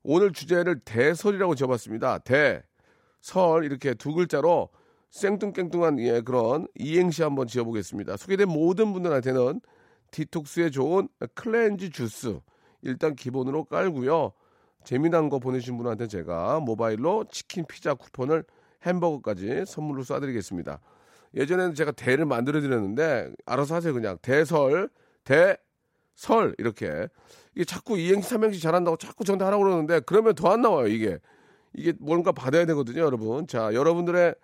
오늘 0.04 0.32
주제를 0.32 0.80
대설이라고 0.84 1.54
지어봤습니다. 1.54 2.18
대, 2.18 2.62
설 3.20 3.64
이렇게 3.64 3.94
두 3.94 4.12
글자로 4.14 4.68
생뚱깽뚱한 5.12 5.98
예 6.00 6.22
그런 6.22 6.66
이행시 6.74 7.22
한번 7.22 7.46
지어보겠습니다. 7.46 8.16
소개된 8.16 8.48
모든 8.48 8.92
분들한테는 8.92 9.60
디톡스에 10.10 10.70
좋은 10.70 11.08
cleanse 11.34 11.90
주스 11.90 12.40
일단 12.80 13.14
기본으로 13.14 13.64
깔고요. 13.64 14.32
재미난 14.84 15.28
거 15.28 15.38
보내주신 15.38 15.76
분한테 15.76 16.08
제가 16.08 16.60
모바일로 16.60 17.26
치킨 17.30 17.64
피자 17.66 17.94
쿠폰을 17.94 18.44
햄버거까지 18.84 19.64
선물로 19.66 20.02
쏴드리겠습니다. 20.02 20.78
예전에는 21.34 21.74
제가 21.74 21.92
대를 21.92 22.24
만들어 22.24 22.60
드렸는데 22.60 23.30
알아서 23.46 23.74
하세요 23.74 23.92
그냥 23.94 24.18
대설 24.22 24.88
대설 25.24 26.54
이렇게 26.58 27.08
이게 27.54 27.64
자꾸 27.64 27.98
이행시 27.98 28.30
삼행시 28.30 28.60
잘한다고 28.60 28.96
자꾸 28.96 29.24
저한테 29.24 29.44
하라고 29.44 29.62
그러는데 29.62 30.00
그러면 30.00 30.34
더 30.34 30.50
안 30.50 30.62
나와요 30.62 30.88
이게 30.88 31.18
이게 31.74 31.92
뭔가 32.00 32.32
받아야 32.32 32.66
되거든요 32.66 33.00
여러분 33.02 33.46
자 33.46 33.72
여러분들의 33.72 34.34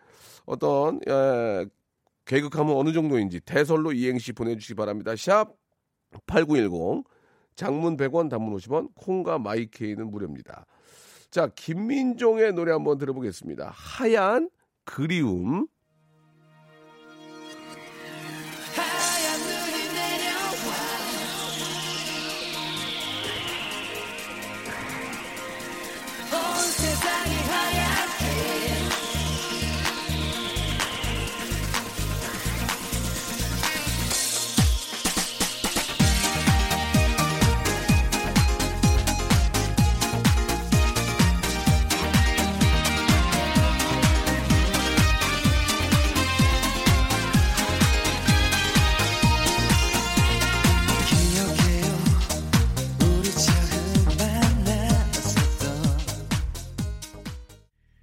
어떤 0.49 0.99
에, 1.07 1.67
계획하면 2.25 2.75
어느 2.77 2.93
정도인지 2.93 3.41
대설로 3.41 3.93
이행시 3.93 4.33
보내주시기 4.33 4.75
바랍니다. 4.75 5.15
샵 5.15 5.55
8910 6.27 7.05
장문 7.55 7.97
100원 7.97 8.31
단문 8.31 8.57
50원 8.57 8.89
콩과 8.95 9.39
마이케이는 9.39 10.11
무료입니다. 10.11 10.67
자 11.31 11.49
김민종의 11.55 12.55
노래 12.55 12.73
한번 12.73 12.99
들어보겠습니다. 12.99 13.73
하얀 13.75 14.49
그리움 14.85 15.67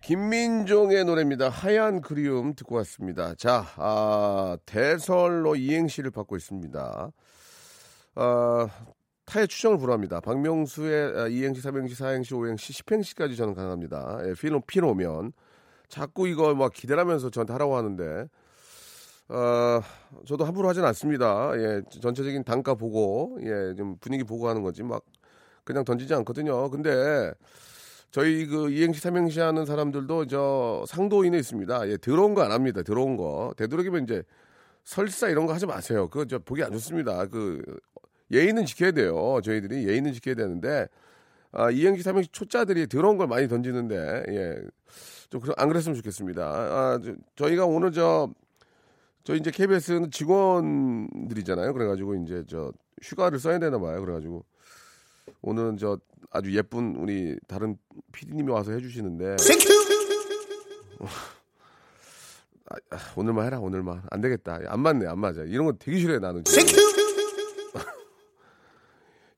김민종의 0.06 1.04
노래입니다. 1.04 1.50
하얀 1.50 2.00
그리움 2.00 2.54
듣고 2.54 2.76
왔습니다. 2.76 3.34
자, 3.34 3.66
아, 3.78 4.56
대설로 4.64 5.56
이행시를 5.56 6.12
받고 6.12 6.36
있습니다. 6.36 7.12
아, 8.14 8.68
타의 9.26 9.48
추정을 9.48 9.80
불허합니다. 9.80 10.20
박명수의 10.20 11.20
아, 11.20 11.28
이행시, 11.28 11.60
삼행시, 11.62 11.96
사행시, 11.96 12.36
오행시, 12.36 12.72
십행시까지 12.72 13.36
저는 13.36 13.56
가능합니다. 13.56 14.20
예, 14.26 14.34
피로, 14.40 14.62
피로면. 14.62 15.32
자꾸 15.88 16.28
이거 16.28 16.54
막 16.54 16.72
기대하면서 16.72 17.32
저한테 17.32 17.54
하라고 17.54 17.76
하는데, 17.76 18.28
어, 19.30 19.82
저도 20.28 20.46
함부로 20.46 20.70
하진 20.70 20.86
않습니다. 20.86 21.52
예, 21.58 21.82
전체적인 21.90 22.44
단가 22.44 22.76
보고, 22.76 23.40
예, 23.42 23.74
좀 23.74 23.98
분위기 23.98 24.24
보고 24.24 24.48
하는 24.50 24.62
거지, 24.62 24.84
막, 24.84 25.04
그냥 25.64 25.84
던지지 25.84 26.14
않거든요. 26.14 26.70
근데, 26.70 27.34
저희 28.16 28.46
그 28.46 28.70
이행시 28.72 29.02
삼행시 29.02 29.42
하는 29.42 29.66
사람들도 29.66 30.28
저 30.28 30.86
상도인에 30.88 31.38
있습니다. 31.38 31.90
예, 31.90 31.98
들어온 31.98 32.34
거 32.34 32.44
안 32.44 32.54
합니다. 32.54 32.82
들어온 32.82 33.18
거. 33.18 33.54
되도록이면 33.58 34.04
이제 34.06 34.24
설사 34.86 35.28
이런 35.28 35.46
거 35.46 35.54
하지 35.54 35.66
마세요. 35.66 36.08
그거 36.08 36.24
저 36.24 36.40
보기 36.40 36.64
안 36.64 36.72
좋습니다. 36.72 37.26
그 37.26 37.62
예의는 38.32 38.66
지켜야 38.66 38.92
돼요. 38.92 39.42
저희들이 39.44 39.86
예의는 39.90 40.14
지켜야 40.14 40.34
되는데 40.34 40.88
아, 41.52 41.70
이행시 41.72 42.04
삼행시 42.04 42.30
초짜들이 42.32 42.88
들어온 42.88 43.18
걸 43.18 43.28
많이 43.28 43.50
던지는데 43.50 44.24
예. 44.30 44.62
좀 45.30 45.42
그러- 45.42 45.54
안 45.58 45.68
그랬으면 45.68 45.98
좋겠습니다. 45.98 46.42
아, 46.42 47.00
저, 47.04 47.16
저희가 47.36 47.66
오늘 47.66 47.92
저 47.92 48.30
저희 49.26 49.40
이제 49.40 49.52
KBS는 49.52 50.10
직원들이잖아요. 50.12 51.74
그래가지고 51.74 52.16
이제 52.24 52.46
저 52.48 52.72
휴가를 53.04 53.40
써야 53.40 53.60
되나 53.60 53.78
봐요. 53.78 54.00
그래가지고 54.00 54.46
오늘은 55.42 55.78
저 55.78 55.98
아주 56.32 56.56
예쁜 56.56 56.96
우리 56.96 57.38
다른 57.48 57.78
PD님이 58.12 58.52
와서 58.52 58.72
해주시는데. 58.72 59.36
아, 62.68 62.76
아, 62.92 62.98
오늘만 63.16 63.46
해라 63.46 63.60
오늘만. 63.60 64.02
안 64.10 64.22
되겠다. 64.22 64.60
안 64.68 64.80
맞네 64.80 65.06
안 65.08 65.20
맞아. 65.20 65.44
이런 65.44 65.66
거 65.66 65.74
되게 65.74 66.00
싫어해 66.00 66.20
나는. 66.20 66.44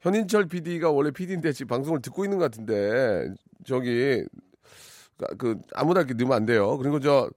현인철 0.02 0.46
PD가 0.48 0.92
원래 0.92 1.12
PD인데 1.12 1.52
지금 1.52 1.68
방송을 1.68 2.02
듣고 2.02 2.24
있는 2.24 2.38
것 2.38 2.46
같은데 2.46 3.34
저기 3.66 4.24
그- 5.18 5.36
그 5.38 5.56
아무나 5.74 6.02
이렇게 6.02 6.14
넣으면 6.14 6.36
안 6.38 6.46
돼요. 6.46 6.78
그리고 6.78 7.00
저 7.00 7.30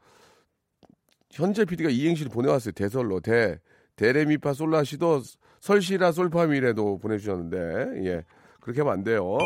현재 1.33 1.65
PD가 1.65 1.91
이행시를 1.91 2.31
보내왔어요. 2.31 2.73
대설로. 2.73 3.21
대 3.21 3.59
대레미파 3.97 4.53
솔라시도 4.55 5.23
설시라 5.61 6.13
솔파미래도 6.13 6.99
보내주셨는데 6.99 8.07
예 8.09 8.25
그렇게 8.61 8.81
하면 8.81 8.93
안 8.93 9.05
돼요. 9.05 9.39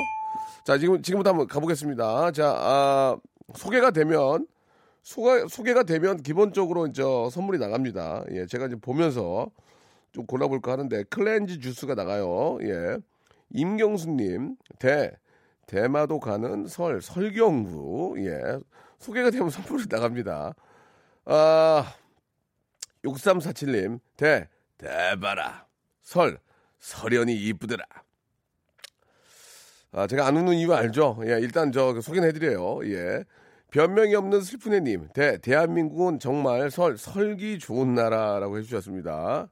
자 0.64 0.78
지금 0.78 1.02
지금부터 1.02 1.30
한번 1.30 1.46
가보겠습니다. 1.46 2.32
자 2.32 2.54
아, 2.56 3.16
소개가 3.54 3.90
되면 3.90 4.46
소개 5.02 5.46
소개가 5.48 5.82
되면 5.82 6.22
기본적으로 6.22 6.86
이제 6.86 7.02
선물이 7.02 7.58
나갑니다. 7.58 8.24
예 8.32 8.46
제가 8.46 8.66
이제 8.66 8.76
보면서 8.76 9.50
좀 10.12 10.26
골라볼까 10.26 10.72
하는데 10.72 11.02
클렌즈 11.04 11.60
주스가 11.60 11.94
나가요. 11.94 12.58
예 12.62 12.98
임경수님 13.50 14.56
대 14.78 15.12
대마도 15.66 16.20
가는 16.20 16.66
설 16.66 17.02
설경구 17.02 18.16
예 18.18 18.58
소개가 18.98 19.30
되면 19.30 19.48
선물이 19.50 19.84
나갑니다. 19.90 20.54
아 21.26 21.94
6347님 23.04 24.00
대 24.16 24.48
대바라 24.78 25.66
설 26.00 26.38
설연이 26.78 27.34
이쁘더라. 27.34 27.84
아 29.94 30.06
제가 30.06 30.26
안 30.26 30.36
웃는 30.36 30.54
이유 30.54 30.72
알죠? 30.74 31.18
예 31.26 31.38
일단 31.40 31.72
저 31.72 32.00
소개는 32.00 32.28
해드려요. 32.28 32.80
예 32.92 33.24
변명이 33.70 34.14
없는 34.14 34.40
슬픈애님 34.40 35.08
대 35.14 35.38
대한민국은 35.38 36.18
정말 36.18 36.70
설 36.70 36.96
설기 36.98 37.58
좋은 37.58 37.94
나라라고 37.94 38.58
해주셨습니다. 38.58 39.48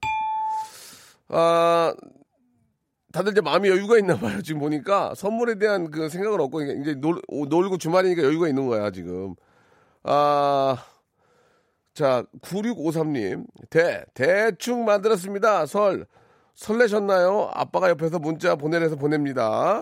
아, 1.35 1.95
다들 3.13 3.33
이제 3.33 3.41
마음이 3.41 3.69
여유가 3.69 3.99
있나 3.99 4.17
봐요. 4.17 4.43
지금 4.43 4.61
보니까 4.61 5.15
선물에 5.15 5.57
대한 5.59 5.91
그 5.91 6.09
생각을 6.09 6.41
없고 6.43 6.63
이제 6.63 6.95
놀, 6.95 7.21
놀고 7.29 7.79
주말이니까 7.79 8.23
여유가 8.23 8.49
있는 8.49 8.67
거야, 8.67 8.91
지금. 8.91 9.35
아, 10.03 10.77
자, 11.95 12.25
9653님. 12.43 13.47
대, 13.71 14.05
대충 14.15 14.85
만들었습니다. 14.85 15.67
설. 15.67 16.07
설레셨나요? 16.55 17.51
아빠가 17.55 17.89
옆에서 17.89 18.19
문자 18.19 18.57
보내래서 18.57 18.97
보냅니다. 18.97 19.81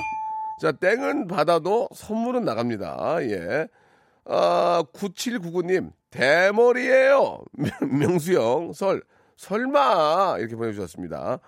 자, 0.61 0.73
땡은 0.73 1.27
받아도 1.27 1.89
선물은 1.95 2.45
나갑니다. 2.45 3.17
예. 3.23 3.67
아, 4.27 4.85
9799님. 4.93 5.91
대머리예요 6.11 7.39
명수형. 7.91 8.73
설. 8.75 9.03
설마. 9.39 10.37
이렇게 10.39 10.57
보내주셨습니다. 10.57 11.39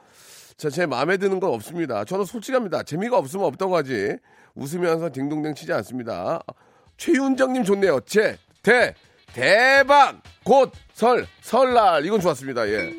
자, 0.57 0.71
제 0.71 0.87
마음에 0.87 1.19
드는 1.19 1.41
건 1.41 1.51
없습니다. 1.51 2.05
저는 2.07 2.25
솔직합니다. 2.25 2.85
재미가 2.85 3.19
없으면 3.19 3.45
없다고 3.47 3.77
하지. 3.77 4.17
웃으면서 4.55 5.11
딩동댕 5.13 5.55
치지 5.57 5.73
않습니다. 5.75 6.41
최윤정님 6.97 7.65
좋네요. 7.65 8.01
제, 8.07 8.39
대, 8.63 8.95
대박! 9.35 10.23
곧, 10.45 10.73
설, 10.95 11.27
설날. 11.43 12.07
이건 12.07 12.21
좋았습니다. 12.21 12.67
예. 12.69 12.91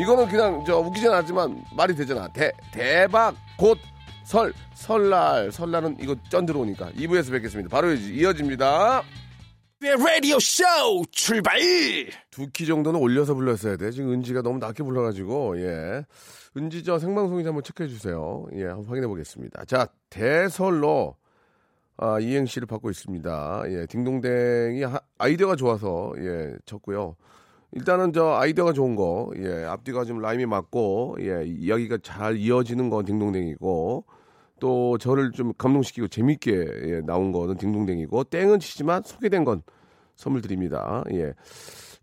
이거는 0.00 0.28
그냥 0.28 0.64
저 0.66 0.78
웃기진 0.78 1.10
않지만 1.10 1.62
말이 1.76 1.94
되잖아. 1.94 2.28
대, 2.32 2.52
대박! 2.72 3.34
곧, 3.58 3.76
설, 4.30 4.52
설날. 4.76 5.50
설날은 5.50 5.96
이거 6.00 6.14
쩐 6.30 6.46
들어오니까. 6.46 6.92
2부에서 6.92 7.32
뵙겠습니다. 7.32 7.68
바로 7.68 7.92
이어집니다. 7.92 9.02
라디오 9.80 10.38
쇼 10.38 10.62
출발 11.10 11.58
두 12.30 12.46
키 12.52 12.64
정도는 12.64 13.00
올려서 13.00 13.34
불렀어야 13.34 13.76
돼. 13.76 13.90
지금 13.90 14.12
은지가 14.12 14.42
너무 14.42 14.58
낮게 14.58 14.84
불러가지고, 14.84 15.60
예. 15.60 16.04
은지 16.56 16.84
저 16.84 17.00
생방송인지 17.00 17.48
한번 17.48 17.64
체크해 17.64 17.88
주세요. 17.88 18.46
예, 18.54 18.66
한번 18.66 18.84
확인해 18.86 19.08
보겠습니다. 19.08 19.64
자, 19.64 19.88
대설로, 20.10 21.16
아, 21.96 22.20
이행시를 22.20 22.66
받고 22.68 22.88
있습니다. 22.88 23.62
예, 23.66 23.86
딩동댕이 23.86 24.84
하- 24.84 25.00
아이디어가 25.18 25.56
좋아서, 25.56 26.12
예, 26.18 26.52
쳤고요. 26.66 27.16
일단은 27.72 28.12
저 28.12 28.34
아이디어가 28.34 28.74
좋은 28.74 28.94
거, 28.94 29.32
예, 29.38 29.64
앞뒤가 29.64 30.04
좀 30.04 30.20
라임이 30.20 30.46
맞고, 30.46 31.16
예, 31.20 31.44
이야기가 31.46 31.98
잘 32.04 32.36
이어지는 32.36 32.90
건 32.90 33.04
딩동댕이고, 33.04 34.04
또 34.60 34.98
저를 34.98 35.32
좀 35.32 35.52
감동시키고 35.54 36.08
재밌게 36.08 36.52
예, 36.52 37.00
나온 37.00 37.32
거는 37.32 37.56
딩동댕이고, 37.56 38.24
땡은 38.24 38.60
치지만 38.60 39.02
소개된 39.04 39.44
건 39.44 39.62
선물 40.16 40.42
드립니다. 40.42 41.02
예. 41.12 41.32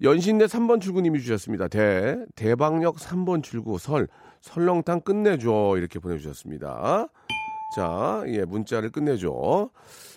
연신내 0.02 0.46
3번 0.46 0.82
출구님이 0.82 1.22
주셨습니다. 1.22 1.68
대, 1.68 2.18
대방역 2.36 2.98
3번 2.98 3.42
출구, 3.42 3.78
설, 3.78 4.08
설렁탕 4.42 5.02
끝내줘. 5.02 5.76
이렇게 5.78 6.00
보내주셨습니다. 6.00 7.08
자, 7.76 8.24
예, 8.28 8.46
문자를 8.46 8.92
끝내줘. 8.92 9.70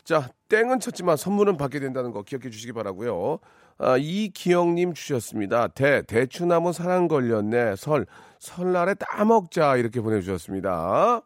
자, 0.05 0.29
땡은 0.49 0.81
쳤지만 0.81 1.17
선물은 1.17 1.57
받게 1.57 1.81
된다는 1.81 2.11
거 2.11 2.23
기억해 2.23 2.51
주시기 2.51 2.73
바라고요 2.73 3.39
아, 3.79 3.97
이기영님 3.97 4.93
주셨습니다. 4.93 5.69
대, 5.69 6.03
대추나무 6.03 6.73
사랑 6.75 7.09
걸렸네. 7.09 7.77
설, 7.77 8.07
설날에 8.39 8.95
따먹자. 8.95 9.77
이렇게 9.77 10.03
보내주셨습니다. 10.03 11.23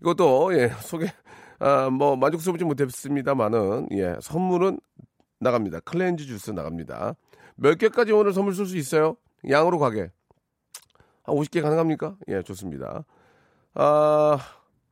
이것도, 0.00 0.58
예, 0.58 0.68
소개, 0.80 1.06
아, 1.58 1.90
뭐, 1.90 2.16
만족스럽지 2.16 2.64
못했습니다만은, 2.64 3.88
예, 3.92 4.16
선물은 4.20 4.78
나갑니다. 5.40 5.80
클렌즈 5.80 6.26
주스 6.26 6.50
나갑니다. 6.50 7.14
몇 7.56 7.78
개까지 7.78 8.12
오늘 8.12 8.32
선물 8.32 8.54
쏠수 8.54 8.76
있어요? 8.76 9.16
양으로 9.48 9.78
가게. 9.78 10.10
한 11.22 11.34
50개 11.34 11.62
가능합니까? 11.62 12.16
예, 12.28 12.42
좋습니다. 12.42 13.04
아, 13.74 14.38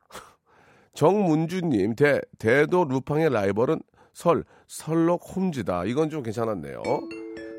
정문주님, 0.95 1.95
대, 1.95 2.21
대도 2.39 2.85
루팡의 2.85 3.31
라이벌은 3.31 3.81
설, 4.13 4.45
설록 4.67 5.37
홈즈다. 5.37 5.85
이건 5.85 6.11
좀 6.11 6.23
괜찮았네요. 6.23 6.83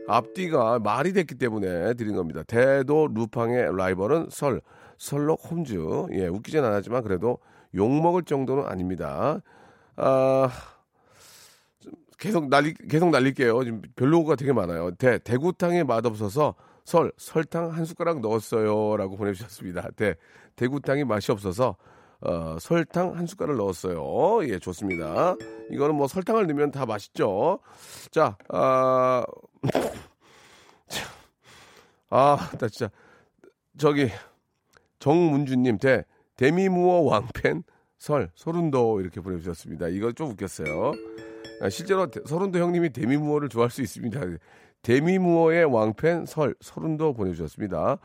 앞뒤가 0.07 0.79
말이 0.79 1.13
됐기 1.13 1.35
때문에 1.35 1.93
드린 1.95 2.15
겁니다. 2.15 2.43
대도 2.43 3.07
루팡의 3.13 3.75
라이벌은 3.75 4.27
설, 4.29 4.61
설록 4.97 5.49
홈즈. 5.49 5.77
예, 6.11 6.27
웃기진 6.27 6.63
않았지만 6.63 7.03
그래도 7.03 7.39
욕먹을 7.73 8.23
정도는 8.23 8.65
아닙니다. 8.65 9.41
아, 9.97 10.49
계속 12.17 12.49
날리 12.49 12.73
계속 12.73 13.09
날릴게요. 13.09 13.63
지금 13.63 13.81
별로가 13.95 14.35
되게 14.35 14.53
많아요. 14.53 14.91
대 14.91 15.19
대구탕에 15.19 15.83
맛없어서 15.83 16.55
설 16.83 17.11
설탕 17.17 17.71
한 17.71 17.85
숟가락 17.85 18.21
넣었어요 18.21 18.97
라고 18.97 19.17
보내주셨습니다. 19.17 19.89
대 19.95 20.15
대구탕이 20.55 21.03
맛이 21.03 21.31
없어서 21.31 21.75
어, 22.21 22.57
설탕 22.59 23.15
한 23.15 23.27
숟가락 23.27 23.57
넣었어요. 23.57 24.47
예, 24.49 24.59
좋습니다. 24.59 25.35
이거는 25.71 25.95
뭐 25.95 26.07
설탕을 26.07 26.47
넣으면 26.47 26.71
다 26.71 26.85
맛있죠. 26.85 27.59
자, 28.11 28.37
아, 28.49 29.25
자, 30.87 31.05
아, 32.09 32.37
나 32.57 32.67
진짜 32.69 32.89
저기 33.77 34.09
정문주님 34.99 35.77
대 35.77 36.03
데미무어 36.37 37.01
왕팬 37.01 37.63
설 37.97 38.29
소른도 38.35 38.99
이렇게 39.01 39.21
보내주셨습니다. 39.21 39.87
이거 39.87 40.11
좀 40.11 40.31
웃겼어요. 40.31 40.91
아, 41.61 41.69
실제로 41.69 42.09
데- 42.11 42.19
서른도 42.25 42.59
형님이 42.59 42.89
데미무어를 42.91 43.49
좋아할 43.49 43.69
수 43.71 43.81
있습니다. 43.81 44.19
데미무어의 44.81 45.65
왕팬 45.65 46.25
설 46.25 46.55
서른도 46.59 47.13
보내주셨습니다. 47.13 47.97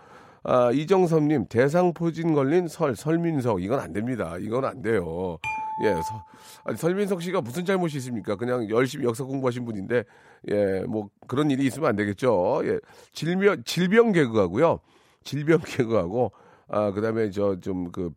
아, 0.42 0.70
이정섭님 0.72 1.46
대상포진 1.48 2.32
걸린 2.32 2.66
설 2.68 2.96
설민석 2.96 3.62
이건 3.62 3.80
안 3.80 3.92
됩니다. 3.92 4.36
이건 4.38 4.64
안 4.64 4.80
돼요. 4.80 5.38
예, 5.84 5.92
서, 5.94 6.24
아니, 6.64 6.76
설민석 6.78 7.20
씨가 7.22 7.40
무슨 7.42 7.64
잘못이 7.64 7.96
있습니까? 7.98 8.36
그냥 8.36 8.68
열심히 8.70 9.04
역사 9.06 9.24
공부하신 9.24 9.64
분인데 9.64 10.04
예, 10.50 10.80
뭐 10.88 11.10
그런 11.26 11.50
일이 11.50 11.66
있으면 11.66 11.90
안 11.90 11.96
되겠죠. 11.96 12.62
예, 12.64 12.78
질병 13.12 13.62
질병 13.64 14.12
개그하고요, 14.12 14.80
질병 15.24 15.58
개그하고 15.66 16.32
아 16.70 16.92
그다음에 16.92 17.30
저 17.30 17.56
좀 17.60 17.92
그 17.92 18.10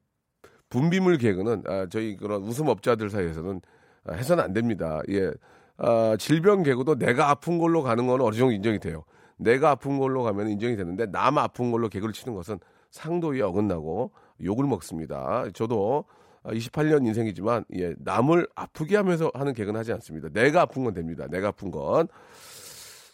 분비물 0.69 1.17
개그는 1.19 1.63
아, 1.67 1.87
저희 1.89 2.17
그런 2.17 2.43
웃음 2.43 2.67
업자들 2.67 3.09
사이에서는 3.09 3.61
아, 4.05 4.13
해서는 4.13 4.43
안 4.43 4.53
됩니다. 4.53 5.01
예. 5.09 5.31
아, 5.77 6.15
질병 6.19 6.63
개그도 6.63 6.95
내가 6.97 7.29
아픈 7.29 7.59
걸로 7.59 7.83
가는 7.83 8.07
건 8.07 8.21
어느 8.21 8.35
정도 8.35 8.53
인정이 8.53 8.79
돼요. 8.79 9.03
내가 9.37 9.71
아픈 9.71 9.99
걸로 9.99 10.23
가면 10.23 10.49
인정이 10.49 10.75
되는데 10.75 11.07
남 11.07 11.37
아픈 11.37 11.71
걸로 11.71 11.89
개그를 11.89 12.13
치는 12.13 12.35
것은 12.35 12.59
상도에 12.91 13.41
어긋나고 13.41 14.11
욕을 14.43 14.65
먹습니다. 14.67 15.45
저도 15.53 16.05
28년 16.45 17.05
인생이지만 17.07 17.65
예, 17.75 17.93
남을 17.99 18.47
아프게 18.55 18.97
하면서 18.97 19.31
하는 19.35 19.53
개그는 19.53 19.79
하지 19.79 19.93
않습니다. 19.93 20.29
내가 20.29 20.61
아픈 20.63 20.83
건 20.83 20.93
됩니다. 20.93 21.27
내가 21.29 21.49
아픈 21.49 21.71
건. 21.71 22.07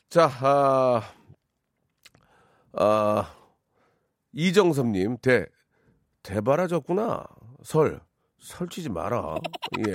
자, 0.10 0.30
아, 0.42 1.02
아, 2.74 3.32
이정섭님, 4.34 5.18
대, 5.22 5.46
대바라졌구나. 6.24 7.26
설, 7.64 8.00
설치지 8.40 8.90
마라. 8.90 9.36
예. 9.88 9.94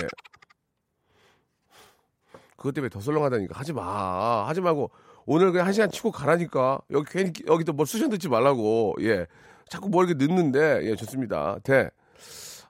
그것 2.57 2.73
때문에 2.73 2.89
더 2.89 2.99
설렁하다니까 2.99 3.57
하지 3.57 3.73
마. 3.73 4.47
하지 4.47 4.61
말고 4.61 4.91
오늘 5.25 5.51
그냥 5.51 5.67
한 5.67 5.73
시간 5.73 5.89
치고 5.91 6.11
가라니까. 6.11 6.79
여기 6.91 7.11
괜히 7.11 7.31
여기 7.47 7.63
또 7.63 7.73
뭐 7.73 7.85
수션 7.85 8.09
듣지 8.09 8.29
말라고. 8.29 8.95
예. 9.01 9.27
자꾸 9.69 9.89
뭐 9.89 10.03
이렇게 10.03 10.23
늦는데 10.25 10.81
예 10.83 10.95
좋습니다. 10.95 11.59
대. 11.63 11.89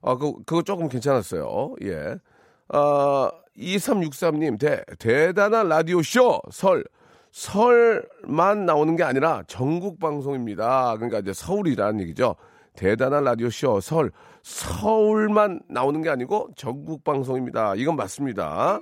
아 0.01 0.15
그 0.17 0.34
그거 0.45 0.62
조금 0.62 0.88
괜찮았어요. 0.89 1.75
예. 1.84 2.15
아 2.69 3.32
2363님 3.58 4.60
대 4.60 4.84
대단한 4.99 5.69
라디오 5.69 6.01
쇼 6.01 6.41
설 6.51 6.84
설만 7.36 8.65
나오는 8.65 8.95
게 8.95 9.04
아니라 9.04 9.43
전국 9.48 10.00
방송입니다. 10.00 10.95
그러니까 10.95 11.19
이제 11.19 11.34
서울이라는 11.34 12.00
얘기죠. 12.00 12.38
대단한 12.78 13.26
라디오 13.26 13.50
쇼 13.50 13.82
설 13.82 14.10
서울만 14.41 15.60
나오는 15.67 16.02
게 16.02 16.10
아니고 16.10 16.52
전국 16.56 17.04
방송입니다. 17.04 17.76
이건 17.76 17.98
맞습니다. 17.98 18.80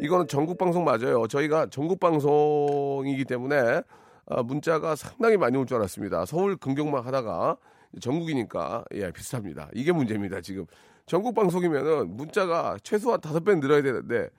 이거는 0.00 0.26
전국 0.26 0.56
방송 0.56 0.84
맞아요. 0.84 1.26
저희가 1.26 1.66
전국 1.66 2.00
방송이기 2.00 3.26
때문에 3.26 3.82
아, 4.24 4.42
문자가 4.42 4.96
상당히 4.96 5.36
많이 5.36 5.58
올 5.58 5.66
줄 5.66 5.76
알았습니다. 5.76 6.24
서울 6.24 6.56
근경만 6.56 7.04
하다가 7.04 7.58
전국이니까 8.00 8.84
예 8.94 9.10
비슷합니다. 9.12 9.68
이게 9.74 9.92
문제입니다. 9.92 10.40
지금 10.40 10.64
전국 11.04 11.34
방송이면은 11.34 12.16
문자가 12.16 12.78
최소한 12.82 13.20
다섯 13.20 13.44
배 13.44 13.54
늘어야 13.54 13.82
되는데 13.82 14.30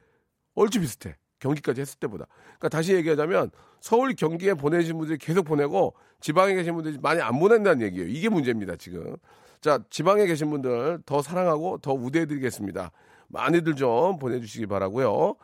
얼추 0.56 0.80
비슷해. 0.80 1.18
경기까지 1.44 1.82
했을 1.82 2.00
때보다. 2.00 2.26
그러니까 2.58 2.70
다시 2.70 2.94
얘기하자면 2.94 3.52
서울 3.82 4.16
경기에 4.16 4.54
보내신 4.54 4.98
분들이 4.98 5.18
계속 5.18 5.44
보내고 5.44 5.94
지방에 6.22 6.54
계신 6.56 6.74
분들이 6.74 6.98
많이 7.02 7.22
안 7.22 7.38
보낸다는 7.40 7.86
얘기예요. 7.86 8.08
이게 8.08 8.30
문제입니다, 8.30 8.78
지금. 8.78 9.18
자, 9.62 9.80
지방에 9.90 10.26
계신 10.26 10.50
분들 10.50 11.00
더 11.06 11.22
사랑하고 11.22 11.78
더 11.80 11.94
우대해 11.94 12.26
드리겠습니다. 12.26 12.92
많이들 13.28 13.76
좀 13.76 14.18
보내 14.20 14.40
주시기 14.40 14.68
바라고요. 14.68 15.36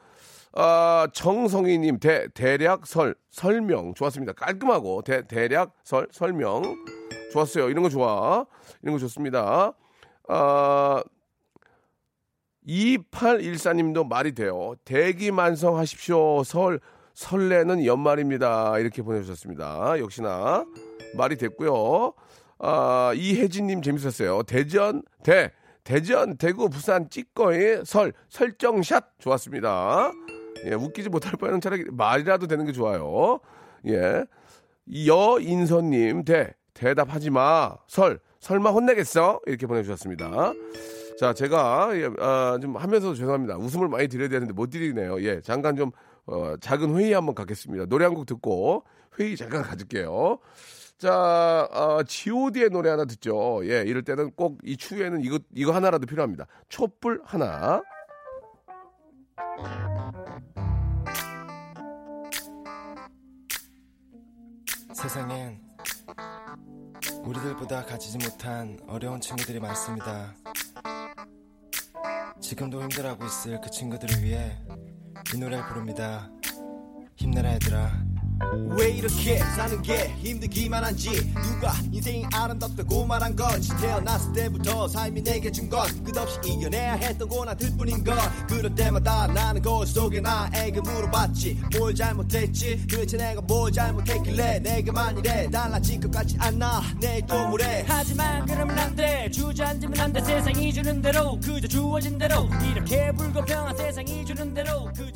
아, 0.54 1.08
정성희 1.14 1.78
님 1.80 2.00
대 2.00 2.28
대략 2.34 2.88
설 2.88 3.16
설명 3.30 3.94
좋았습니다. 3.94 4.34
깔끔하고 4.34 5.02
대 5.04 5.28
대략 5.28 5.76
설 5.84 6.08
설명 6.12 6.64
좋았어요. 7.34 7.70
이런 7.70 7.84
거 7.84 7.90
좋아. 7.90 8.46
이런 8.82 8.96
거 8.96 9.00
좋습니다. 9.00 9.74
아, 10.28 11.04
2814님도 12.70 14.08
말이 14.08 14.34
돼요. 14.34 14.76
대기 14.86 15.32
만성 15.32 15.78
하십시오. 15.78 16.44
설, 16.44 16.80
설레는 17.16 17.86
연말입니다. 17.86 18.78
이렇게 18.80 19.02
보내주셨습니다. 19.02 20.00
역시나 20.00 20.66
말이 21.18 21.36
됐고요. 21.38 22.14
아, 22.60 23.14
이혜진님 23.16 23.82
재밌었어요. 23.82 24.44
대전, 24.44 25.02
대, 25.24 25.52
대전, 25.84 26.38
대구, 26.38 26.70
부산, 26.70 27.10
찌꺼기, 27.10 27.82
설, 27.86 28.14
설정샷 28.30 29.20
좋았습니다. 29.20 30.12
예, 30.66 30.74
웃기지 30.74 31.10
못할 31.10 31.34
바에는 31.40 31.62
차라리 31.62 31.86
말이라도 31.90 32.48
되는 32.48 32.66
게 32.66 32.72
좋아요. 32.72 33.40
예. 33.88 34.26
여인선님, 35.08 36.26
대, 36.26 36.54
대답하지 36.74 37.30
마. 37.30 37.78
설, 37.88 38.20
설마 38.40 38.72
혼내겠어? 38.72 39.40
이렇게 39.48 39.66
보내주셨습니다. 39.66 40.54
자, 41.20 41.34
제가, 41.34 41.90
예, 41.96 42.10
아, 42.20 42.58
좀 42.62 42.78
하면서도 42.78 43.16
죄송합니다. 43.16 43.58
웃음을 43.58 43.90
많이 43.90 44.08
드려야 44.08 44.30
되는데 44.30 44.54
못 44.54 44.70
드리네요. 44.70 45.22
예, 45.24 45.42
잠깐 45.42 45.76
좀, 45.76 45.92
어, 46.26 46.56
작은 46.62 46.96
회의 46.96 47.12
한번 47.14 47.36
갖겠습니다. 47.36 47.86
노래 47.88 48.06
한 48.06 48.14
곡 48.14 48.26
듣고 48.26 48.84
회의 49.20 49.36
잠깐 49.36 49.64
가질게요. 49.64 50.40
자, 50.98 51.68
어, 51.72 52.04
GOD의 52.04 52.70
노래 52.70 52.90
하나 52.90 53.04
듣죠. 53.06 53.62
예, 53.64 53.82
이럴 53.86 54.04
때는 54.04 54.32
꼭 54.32 54.60
이 54.64 54.78
추위에는 54.78 55.22
이거, 55.22 55.40
이거 55.56 55.74
하나라도 55.74 56.06
필요합니다. 56.06 56.46
촛불 56.70 57.22
하나. 57.26 57.82
세상엔 64.94 65.62
우리들보다 67.24 67.86
가지지 67.86 68.18
못한 68.18 68.78
어려운 68.88 69.20
친구들이 69.22 69.60
많습니다. 69.60 70.34
지금도 72.42 72.82
힘들어하고 72.82 73.26
있을 73.26 73.60
그 73.62 73.70
친구들을 73.70 74.24
위해 74.24 74.58
이 75.34 75.38
노래를 75.38 75.66
부릅니다. 75.68 76.30
힘내라 77.16 77.54
얘들아. 77.54 78.09
왜 78.78 78.90
이렇게 78.92 79.38
사는 79.38 79.82
게 79.82 80.14
힘들기만 80.24 80.84
한지 80.84 81.10
누가 81.44 81.74
인생이 81.92 82.26
아름답다고 82.34 83.06
말한 83.06 83.36
건지 83.36 83.70
태어났을 83.80 84.34
때부터 84.34 84.88
삶이 84.88 85.22
내게 85.24 85.52
준 85.52 85.70
건 85.70 85.86
끝없이 86.04 86.40
이겨내야 86.44 86.94
했던 86.94 87.28
고난들 87.28 87.78
뿐인 87.78 88.04
걸 88.04 88.18
그럴 88.48 88.74
때마다 88.74 89.28
나는 89.28 89.62
거울 89.62 89.86
속에 89.86 90.20
나에게 90.20 90.82
물어봤지. 90.82 91.62
뭘 91.78 91.94
잘못했지? 91.94 92.88
도대체 92.88 93.18
내가 93.18 93.40
뭘 93.42 93.72
잘못했길래 93.72 94.60
내게만 94.60 95.20
이래 95.20 95.48
달라질 95.52 96.00
것 96.00 96.10
같지 96.12 96.36
않나 96.40 96.82
내일 97.00 97.24
또 97.28 97.48
모레 97.50 97.86
하지만 97.88 98.46
그러면 98.48 98.80
안돼. 98.80 99.30
주저앉으면 99.30 100.00
안돼. 100.00 100.22
세상이 100.24 100.74
주는 100.74 101.02
대로 101.04 101.40
그저 101.40 101.68
주어진 101.68 102.18
대로 102.18 102.50
이렇게 102.72 103.12
불공평한 103.12 103.78
세상이 103.78 104.26
주는 104.26 104.52
대로 104.54 104.90
하면 104.96 105.09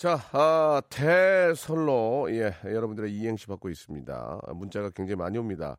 자, 0.00 0.18
아, 0.32 0.80
대설로, 0.88 2.26
예, 2.30 2.54
여러분들의 2.64 3.12
이행시 3.12 3.46
받고 3.46 3.68
있습니다. 3.68 4.40
아, 4.46 4.54
문자가 4.54 4.88
굉장히 4.88 5.16
많이 5.16 5.36
옵니다. 5.36 5.76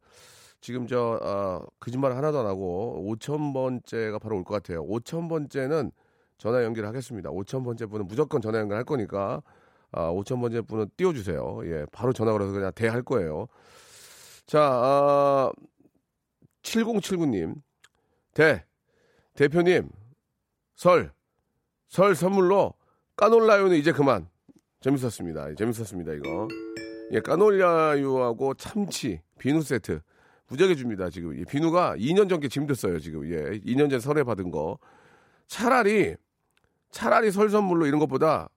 지금 0.62 0.86
저, 0.86 1.20
아, 1.24 1.60
거짓말 1.80 2.16
하나도 2.16 2.38
안 2.40 2.46
하고, 2.46 3.04
5천번째가 3.04 4.22
바로 4.22 4.38
올 4.38 4.44
것 4.44 4.54
같아요. 4.54 4.86
5천번째는 4.86 5.92
전화 6.38 6.64
연결하겠습니다. 6.64 7.32
5천번째 7.32 7.90
분은 7.90 8.06
무조건 8.08 8.42
전화 8.44 8.60
연결할 8.60 8.84
거니까, 8.84 9.42
아, 9.92 10.12
5천번째 10.12 10.68
분은 10.68 10.92
띄워주세요. 10.98 11.62
예, 11.66 11.88
바로 11.92 12.14
전화 12.14 12.32
걸어서 12.32 12.52
그냥 12.52 12.72
대할 12.76 13.02
거예요. 13.02 13.48
자, 14.46 14.62
아, 14.62 15.52
7079님, 16.62 17.56
대, 18.36 18.66
대표님, 19.34 19.90
설, 20.76 21.12
설 21.88 22.14
선물로 22.14 22.76
까놀라유는 23.16 23.78
이제 23.78 23.92
그만. 23.92 24.28
재밌었습니다. 24.82 25.56
재밌었습니다, 25.56 26.14
이거. 26.14 26.48
예, 27.12 27.20
까놀라유하고 27.20 28.54
참치, 28.56 29.22
비누 29.38 29.62
세트. 29.62 30.02
무지하게 30.48 30.76
줍니다, 30.76 31.10
지금. 31.10 31.38
이 31.38 31.46
비누가 31.46 31.96
2년 31.98 32.28
전께 32.30 32.48
짐됐어요, 32.48 33.00
지금. 33.00 33.26
예, 33.32 33.60
2년 33.60 33.90
전에 33.90 34.00
설에 34.00 34.24
받은 34.24 34.50
거. 34.52 34.78
차라리, 35.48 36.16
차라리 36.90 37.32
설 37.32 37.50
선물로 37.50 37.86
이런 37.86 38.00
것보다, 38.00 38.50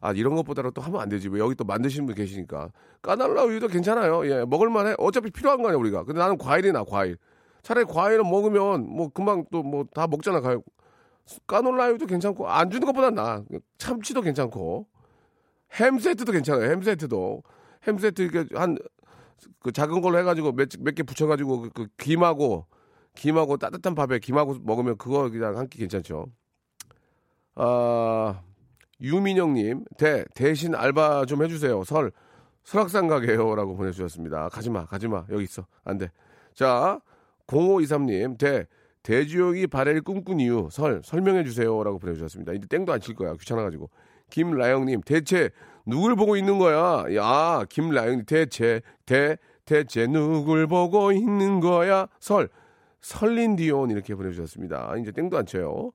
아, 0.00 0.12
이런 0.12 0.34
것보다는 0.34 0.72
또 0.74 0.82
하면 0.82 1.00
안 1.00 1.08
되지. 1.08 1.28
왜 1.28 1.38
여기 1.40 1.54
또 1.54 1.64
만드시는 1.64 2.06
분 2.06 2.14
계시니까. 2.14 2.70
까놀라유도 3.02 3.68
괜찮아요. 3.68 4.26
예, 4.28 4.44
먹을만 4.44 4.88
해. 4.88 4.94
어차피 4.98 5.30
필요한 5.30 5.62
거 5.62 5.68
아니야, 5.68 5.78
우리가. 5.78 6.04
근데 6.04 6.18
나는 6.20 6.36
과일이 6.36 6.72
나, 6.72 6.84
과일. 6.84 7.16
차라리 7.62 7.86
과일은 7.86 8.28
먹으면 8.28 8.86
뭐 8.86 9.08
금방 9.08 9.44
또 9.50 9.62
뭐 9.62 9.84
다 9.94 10.06
먹잖아, 10.06 10.40
과일. 10.40 10.58
까놀라유도 11.46 12.06
괜찮고 12.06 12.48
안 12.48 12.70
주는 12.70 12.86
것보다 12.86 13.10
나. 13.10 13.44
참치도 13.78 14.20
괜찮고. 14.22 14.86
햄 15.80 15.98
세트도 15.98 16.32
괜찮아요 16.32 16.70
햄 16.70 16.82
세트도. 16.82 17.42
햄 17.86 17.98
세트 17.98 18.22
이렇게 18.22 18.54
한 18.56 18.76
그 19.60 19.72
작은 19.72 20.00
걸로 20.00 20.18
해가지고 20.18 20.52
몇몇개 20.52 21.02
붙여가지고 21.02 21.60
그, 21.62 21.70
그 21.70 21.86
김하고 21.98 22.66
김하고 23.14 23.56
따뜻한 23.56 23.94
밥에 23.94 24.18
김하고 24.18 24.56
먹으면 24.62 24.96
그거 24.96 25.28
그냥 25.30 25.56
한 25.58 25.68
끼 25.68 25.78
괜찮죠. 25.78 26.26
아 27.56 28.42
유민영님 29.00 29.84
대 29.98 30.24
대신 30.34 30.74
알바 30.74 31.26
좀 31.26 31.42
해주세요. 31.44 31.84
설 31.84 32.12
설악산 32.64 33.08
가게요라고 33.08 33.76
보내주셨습니다. 33.76 34.48
가지마 34.48 34.86
가지마. 34.86 35.26
여기 35.30 35.44
있어. 35.44 35.66
안돼 35.84 36.10
자 36.54 37.00
0523님 37.46 38.38
대 38.38 38.66
대주역이 39.04 39.68
발해를 39.68 40.00
꿈꾼 40.02 40.40
이유 40.40 40.68
설 40.72 41.00
설명해 41.04 41.44
주세요라고 41.44 41.98
보내주셨습니다. 42.00 42.52
이제 42.54 42.66
땡도 42.66 42.92
안 42.92 43.00
칠 43.00 43.14
거야 43.14 43.34
귀찮아가지고 43.34 43.90
김라영님 44.30 45.02
대체 45.02 45.50
누굴 45.86 46.16
보고 46.16 46.36
있는 46.36 46.58
거야? 46.58 47.04
야 47.14 47.64
김라영님 47.68 48.24
대체 48.24 48.80
대 49.06 49.36
대체 49.66 50.06
누굴 50.06 50.66
보고 50.66 51.12
있는 51.12 51.60
거야? 51.60 52.08
설 52.18 52.48
설린 53.02 53.56
디온 53.56 53.90
이렇게 53.90 54.14
보내주셨습니다. 54.14 54.96
이제 54.96 55.12
땡도 55.12 55.36
안 55.36 55.44
쳐요. 55.46 55.92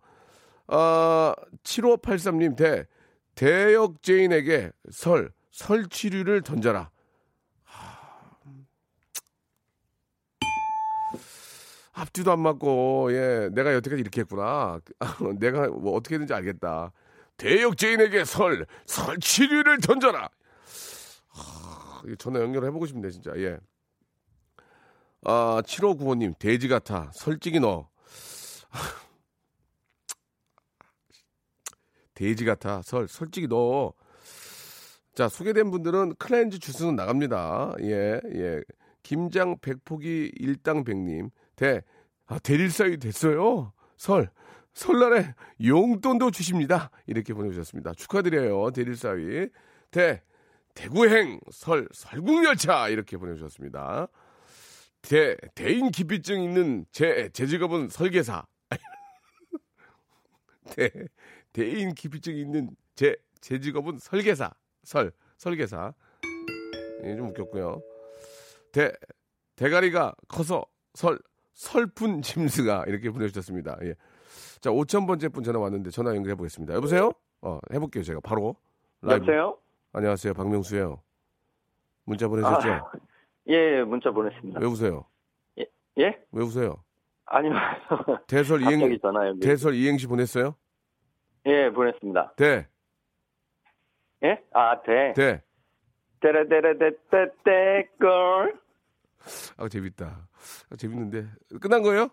아 0.67 1.33
7583님 1.63 2.55
대 2.55 2.85
대역죄인에게 3.35 4.71
설 4.91 5.31
설치류를 5.51 6.41
던져라. 6.43 6.91
앞뒤도 11.99 12.31
안 12.31 12.39
맞고 12.39 13.09
예 13.11 13.49
내가 13.51 13.73
여태까지 13.73 14.01
이렇게 14.01 14.21
했구나 14.21 14.79
내가 15.39 15.67
뭐 15.67 15.95
어떻게 15.95 16.15
했는지 16.15 16.33
알겠다 16.33 16.91
대역죄인에게 17.37 18.25
설 18.25 18.65
설치류를 18.85 19.79
던져라 19.81 20.29
하, 21.27 22.03
전화 22.17 22.39
연결을 22.39 22.67
해보고 22.69 22.85
싶네 22.85 23.09
진짜 23.09 23.31
예. 23.37 23.57
아 25.25 25.61
7595님 25.65 26.37
돼지 26.39 26.67
같아 26.67 27.11
설찍이 27.13 27.59
너 27.59 27.89
돼지 32.13 32.45
같아 32.45 32.81
설 32.81 33.07
솔직히 33.07 33.47
너. 33.47 33.93
자 35.15 35.27
소개된 35.27 35.71
분들은 35.71 36.15
클렌즈 36.15 36.59
주스는 36.59 36.95
나갑니다. 36.95 37.75
예 37.81 38.21
예. 38.35 38.61
김장 39.03 39.57
백포기 39.59 40.31
일당 40.35 40.83
백님 40.83 41.29
대 41.59 41.83
아, 42.25 42.39
대릴사이 42.39 42.97
됐어요. 42.97 43.73
설 43.97 44.29
설날에 44.71 45.35
용돈도 45.61 46.31
주십니다. 46.31 46.89
이렇게 47.05 47.33
보내주셨습니다. 47.33 47.93
축하드려요. 47.95 48.71
대릴사위 48.71 49.49
대 49.91 50.23
대구행 50.73 51.41
설 51.51 51.89
설국열차 51.91 52.87
이렇게 52.87 53.17
보내주셨습니다. 53.17 54.07
대 55.01 55.35
대인 55.53 55.91
기피증 55.91 56.41
있는 56.41 56.85
제, 56.93 57.29
제 57.33 57.45
직업은 57.45 57.89
설계사. 57.89 58.45
대 60.77 60.89
대인 61.51 61.93
기피증 61.93 62.37
있는 62.37 62.69
제, 62.95 63.17
제 63.41 63.59
직업은 63.59 63.97
설계사. 63.97 64.49
설 64.83 65.11
설계사. 65.37 65.93
예, 67.03 67.17
좀 67.17 67.31
웃겼고요. 67.31 67.81
대 68.71 68.93
대가리가 69.57 70.15
커서 70.29 70.63
설 70.93 71.19
설픈 71.59 72.21
짐스가 72.21 72.85
이렇게 72.87 73.09
보내주셨습니다. 73.09 73.77
예. 73.83 73.93
자, 74.61 74.69
5,000번째 74.69 75.33
분 75.33 75.43
전화 75.43 75.59
왔는데 75.59 75.89
전화 75.89 76.15
연결해 76.15 76.35
보겠습니다. 76.35 76.73
여보세요? 76.73 77.11
어, 77.41 77.59
해볼게요, 77.73 78.01
제가. 78.01 78.21
바로. 78.21 78.55
라이브. 79.01 79.25
여보세요? 79.25 79.57
안녕하세요, 79.91 80.33
박명수예요 80.35 81.01
문자 82.05 82.27
보내셨죠? 82.29 82.69
아, 82.69 82.91
예, 83.47 83.83
문자 83.83 84.09
보냈습니다. 84.11 84.59
왜 84.59 84.67
우세요? 84.67 85.05
예? 85.57 86.17
왜 86.31 86.43
우세요? 86.43 86.81
아니요. 87.25 87.51
대설 88.27 88.61
이행, 88.61 88.97
전화. 89.01 89.33
대설 89.41 89.75
이행시 89.75 90.07
보냈어요? 90.07 90.55
예, 91.45 91.69
보냈습니다. 91.71 92.33
대, 92.37 92.67
예? 94.23 94.41
아, 94.53 94.81
대. 94.81 95.13
대. 95.13 95.43
데레데레데데데 96.21 97.89
걸. 97.99 98.59
아, 99.57 99.67
재밌다. 99.67 100.28
아, 100.71 100.75
재밌는데. 100.75 101.27
끝난 101.61 101.81
거예요? 101.81 102.09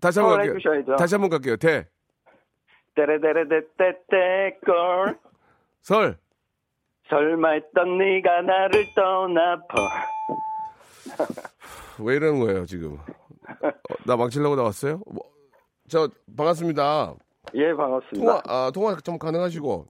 다시 0.00 0.18
어, 0.20 0.22
한번 0.22 0.38
갈게요. 0.38 0.54
해주셔야죠. 0.56 0.96
다시 0.96 1.14
한번 1.14 1.30
갈게요. 1.30 1.56
대, 1.56 1.88
떼레떼레떼떼떼 2.94 4.58
걸 4.66 5.18
설. 5.82 6.18
설마 7.08 7.50
했던 7.50 7.98
네가 7.98 8.42
나를 8.42 8.86
떠나봐 8.94 9.66
왜 12.00 12.16
이러는 12.16 12.40
거예요, 12.40 12.64
지금? 12.66 12.94
어, 12.94 13.70
나 14.06 14.16
망치려고 14.16 14.56
나왔어요? 14.56 15.02
뭐, 15.06 15.22
저, 15.88 16.08
반갑습니다. 16.36 17.14
예 17.54 17.74
반갑습니다 17.74 18.42
통화, 18.42 18.42
아, 18.46 18.70
통화 18.72 18.96
좀 18.96 19.18
가능하시고. 19.18 19.86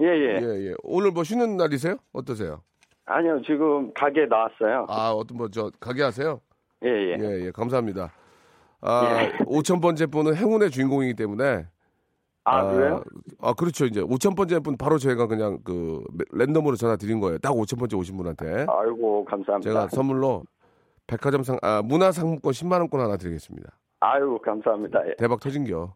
예예 0.00 0.40
예, 0.40 0.68
예. 0.70 0.74
오늘 0.84 1.10
뭐 1.10 1.24
쉬는 1.24 1.56
날이세요? 1.56 1.96
어떠세요? 2.12 2.62
아니요 3.08 3.40
지금 3.42 3.92
가게 3.94 4.26
나왔어요 4.26 4.86
아, 4.88 5.10
어떤 5.12 5.38
뭐, 5.38 5.48
저, 5.48 5.70
가게 5.80 6.02
하세요? 6.02 6.40
예 6.84 6.88
예 6.88 7.16
예, 7.18 7.46
예. 7.46 7.50
감사합니다. 7.50 8.12
아, 8.80 9.22
예. 9.22 9.32
5,000번째 9.44 10.12
분은 10.12 10.36
행운의 10.36 10.70
주인공이기 10.70 11.14
때문에. 11.14 11.66
아 12.44 12.70
그래요 12.70 13.02
아, 13.40 13.52
그렇죠. 13.52 13.84
이제 13.84 14.00
5,000번째 14.00 14.62
분 14.64 14.76
바로 14.78 14.96
제가 14.96 15.26
그냥 15.26 15.58
그 15.64 16.02
랜덤으로 16.32 16.76
전화 16.76 16.96
드린 16.96 17.18
거예요. 17.20 17.38
딱 17.38 17.50
5,000번째 17.52 17.98
오신 17.98 18.16
분한테. 18.16 18.66
아이고 18.68 19.24
감사합니다 19.24 19.68
제가 19.68 19.88
선물로 19.88 20.44
백화점 21.06 21.42
상, 21.42 21.58
아, 21.62 21.82
문화상품권 21.84 22.52
10만원권 22.52 22.98
하나 22.98 23.16
드리겠습니다. 23.16 23.70
아이고 24.00 24.40
감사합니다 24.40 25.06
예. 25.08 25.14
대박 25.18 25.40
터진겨. 25.40 25.94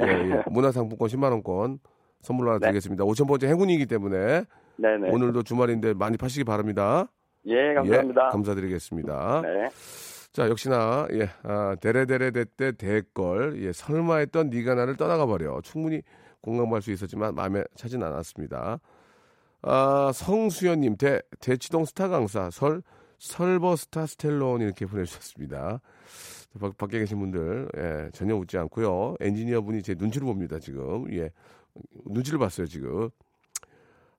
예, 0.00 0.04
예. 0.06 0.42
문화상품권 0.50 1.08
10만원권 1.08 1.78
선물로 2.22 2.50
하나 2.50 2.58
네. 2.58 2.66
드리겠습니다. 2.68 3.04
5,000번째 3.04 3.46
행운이기 3.48 3.86
때문에 3.86 4.44
네네 4.76 5.10
오늘도 5.10 5.42
주말인데 5.42 5.94
많이 5.94 6.16
파시기 6.16 6.44
바랍니다. 6.44 7.08
예 7.46 7.74
감사합니다 7.74 8.26
예, 8.26 8.30
감사드리겠습니다. 8.30 9.42
네 9.42 9.68
자, 10.32 10.48
역시나, 10.48 11.08
예, 11.12 11.28
아, 11.42 11.76
데레데레데 11.78 12.46
때 12.56 12.72
대걸, 12.72 13.62
예, 13.62 13.70
설마 13.70 14.16
했던 14.16 14.48
네가 14.48 14.74
나를 14.74 14.96
떠나가 14.96 15.26
버려. 15.26 15.60
충분히 15.60 16.00
공감할 16.40 16.80
수 16.80 16.90
있었지만 16.90 17.34
마음에 17.34 17.62
차진 17.74 18.02
않았습니다. 18.02 18.80
아, 19.60 20.10
성수연님, 20.14 20.96
대, 20.96 21.20
대치동 21.38 21.84
스타 21.84 22.08
강사, 22.08 22.48
설, 22.48 22.82
설버 23.18 23.76
스타 23.76 24.06
스텔론 24.06 24.62
이렇게 24.62 24.86
보내주셨습니다. 24.86 25.82
밖, 26.58 26.78
밖에 26.78 26.98
계신 26.98 27.18
분들, 27.18 27.68
예, 27.76 28.10
전혀 28.12 28.34
웃지 28.34 28.56
않고요. 28.56 29.16
엔지니어 29.20 29.60
분이 29.60 29.82
제 29.82 29.94
눈치를 29.98 30.26
봅니다, 30.26 30.58
지금. 30.58 31.12
예, 31.12 31.30
눈치를 32.06 32.38
봤어요, 32.38 32.66
지금. 32.66 33.10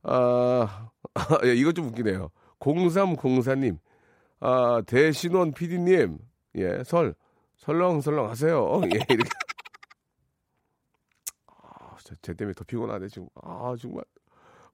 아, 0.04 0.90
예, 1.46 1.54
이거 1.56 1.72
좀 1.72 1.88
웃기네요. 1.88 2.30
0304님, 2.60 3.78
아, 4.40 4.82
대신원 4.86 5.54
PD님, 5.54 6.18
예, 6.56 6.84
설, 6.84 7.14
설렁설렁 7.58 8.30
하세요. 8.30 8.82
예, 8.86 8.98
이렇게. 9.10 9.30
아, 11.48 11.96
저, 12.04 12.16
쟤 12.22 12.34
때문에 12.34 12.54
더 12.54 12.64
피곤하네, 12.64 13.08
지금. 13.08 13.28
아, 13.42 13.76
정말. 13.80 14.04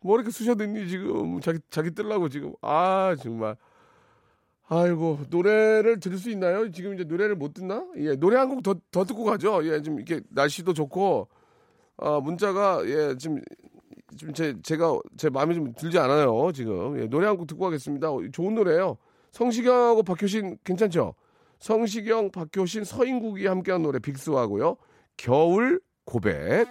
뭐 0.02 0.16
이렇게 0.16 0.32
쑤셔댔니, 0.32 0.88
지금. 0.88 1.40
자기, 1.42 1.60
자기 1.70 1.92
뜰라고 1.92 2.30
지금. 2.30 2.54
아, 2.62 3.16
정말. 3.22 3.56
아이고, 4.68 5.20
노래를 5.30 6.00
들을 6.00 6.18
수 6.18 6.30
있나요? 6.30 6.70
지금 6.72 6.94
이제 6.94 7.04
노래를 7.04 7.36
못 7.36 7.54
듣나? 7.54 7.86
예, 7.98 8.16
노래 8.16 8.38
한 8.38 8.50
곡 8.50 8.62
더, 8.64 8.76
더 8.92 9.04
듣고 9.04 9.24
가죠. 9.24 9.66
예, 9.66 9.82
지금 9.82 10.00
이렇게 10.00 10.22
날씨도 10.30 10.74
좋고, 10.74 11.28
아, 11.98 12.20
문자가, 12.20 12.82
예, 12.86 13.16
지금, 13.18 13.42
지금 14.18 14.34
제, 14.34 14.56
제가, 14.64 15.00
제 15.18 15.30
마음에 15.30 15.54
좀 15.54 15.74
들지 15.74 15.98
않아요, 16.00 16.52
지금. 16.54 17.00
예, 17.00 17.08
노래 17.08 17.28
한 17.28 17.38
곡 17.38 17.48
듣고 17.48 17.66
가겠습니다. 17.66 18.12
어, 18.12 18.22
좋은 18.32 18.56
노래예요 18.56 18.98
성시경하고 19.32 20.04
박효신 20.04 20.58
괜찮죠? 20.64 21.14
성시경, 21.60 22.32
박효신, 22.32 22.84
서인국이 22.86 23.46
함께한 23.46 23.82
노래 23.84 24.00
빅스하고요. 24.00 24.78
겨울 25.18 25.82
고백. 26.06 26.66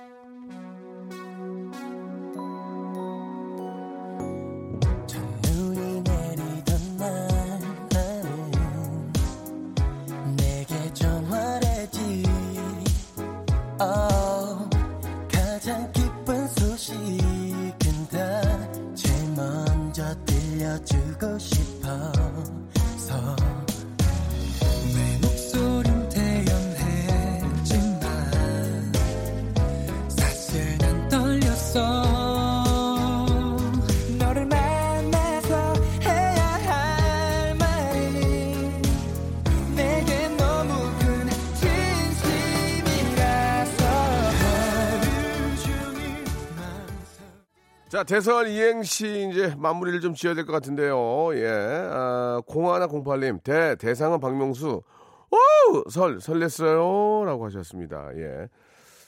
대설 48.08 48.48
이행시 48.48 49.28
이제 49.30 49.54
마무리를 49.58 50.00
좀 50.00 50.14
지어야 50.14 50.34
될 50.34 50.46
것 50.46 50.52
같은데요. 50.52 51.34
예. 51.34 51.46
아, 51.90 52.40
0108님, 52.46 53.42
대, 53.42 53.76
대상은 53.76 54.18
박명수. 54.18 54.82
오! 55.30 55.90
설, 55.90 56.16
설렜어요. 56.18 57.26
라고 57.26 57.44
하셨습니다. 57.46 58.08
예. 58.16 58.48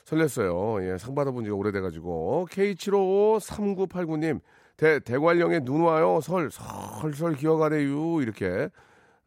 설렜어요. 0.05 0.83
예. 0.93 0.97
상 0.99 1.15
받아본 1.15 1.43
지가 1.45 1.55
오래돼가지고. 1.55 2.47
K753989님, 2.51 4.39
대, 4.77 4.99
대관령에 4.99 5.61
눈 5.61 5.81
와요. 5.81 6.19
설, 6.21 6.51
설 6.51 7.13
설 7.15 7.33
기억하래요. 7.35 8.21
이렇게. 8.21 8.69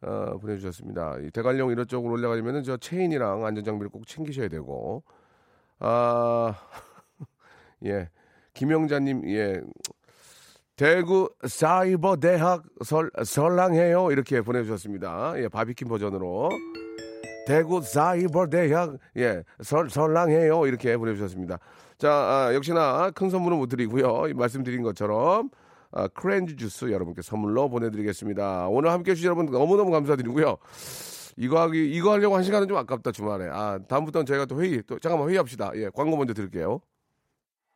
어, 0.01 0.37
보내주셨습니다. 0.39 1.17
이 1.21 1.31
대관령 1.31 1.71
이런 1.71 1.85
쪽으로 1.87 2.13
올라가려면은 2.13 2.63
저 2.63 2.77
체인이랑 2.77 3.45
안전장비를 3.45 3.89
꼭 3.89 4.07
챙기셔야 4.07 4.47
되고. 4.47 5.03
아, 5.79 6.53
예. 7.85 8.09
김영자님, 8.55 9.29
예. 9.29 9.61
대구 10.75 11.29
사이버 11.45 12.17
대학 12.17 12.63
설, 12.83 13.09
설랑해요. 13.23 14.11
이렇게 14.11 14.41
보내주셨습니다. 14.41 15.33
예, 15.37 15.47
바비킴 15.47 15.87
버전으로. 15.87 16.49
대구 17.47 17.81
사이버 17.81 18.47
대학, 18.47 18.97
예, 19.17 19.43
설, 19.61 19.89
설랑해요. 19.89 20.65
이렇게 20.67 20.97
보내주셨습니다. 20.97 21.59
자, 21.97 22.11
아, 22.11 22.53
역시나 22.53 23.11
큰 23.11 23.29
선물은 23.29 23.57
못 23.57 23.67
드리고요. 23.67 24.27
이 24.27 24.33
말씀드린 24.33 24.81
것처럼, 24.81 25.49
아, 25.91 26.07
크렌즈 26.09 26.55
주스 26.55 26.91
여러분께 26.91 27.21
선물로 27.21 27.69
보내드리겠습니다. 27.69 28.67
오늘 28.67 28.91
함께 28.91 29.11
해주신 29.11 29.27
여러분 29.27 29.45
너무너무 29.45 29.91
감사드리고요. 29.91 30.57
이거 31.37 31.61
하기, 31.61 31.91
이거 31.91 32.11
하려고 32.13 32.35
한 32.35 32.43
시간은 32.43 32.67
좀 32.67 32.77
아깝다, 32.77 33.11
주말에. 33.11 33.47
아, 33.51 33.79
다음부터는 33.87 34.25
저희가 34.25 34.45
또 34.45 34.61
회의, 34.61 34.81
또, 34.87 34.97
잠깐만 34.99 35.29
회의합시다. 35.29 35.71
예, 35.75 35.89
광고 35.93 36.17
먼저 36.17 36.33
드릴게요. 36.33 36.81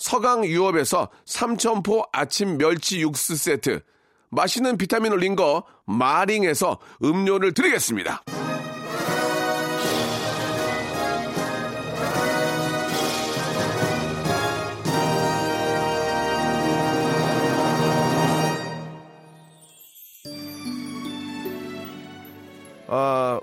서강 0.00 0.46
유업에서 0.46 1.10
삼천포 1.26 2.04
아침 2.10 2.56
멸치 2.56 3.02
육수 3.02 3.36
세트, 3.36 3.82
맛있는 4.30 4.78
비타민 4.78 5.12
올린 5.12 5.36
거 5.36 5.62
마링에서 5.84 6.78
음료를 7.04 7.52
드리겠습니다. 7.52 8.22
아, 22.88 23.38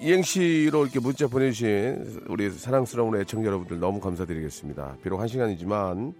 이행시로 0.00 0.84
이렇게 0.84 0.98
문자 0.98 1.26
보내주신 1.26 2.22
우리 2.28 2.50
사랑스러운 2.50 3.20
애청자 3.20 3.48
여러분들 3.48 3.78
너무 3.80 4.00
감사드리겠습니다. 4.00 4.96
비록 5.02 5.20
한 5.20 5.28
시간이지만 5.28 6.14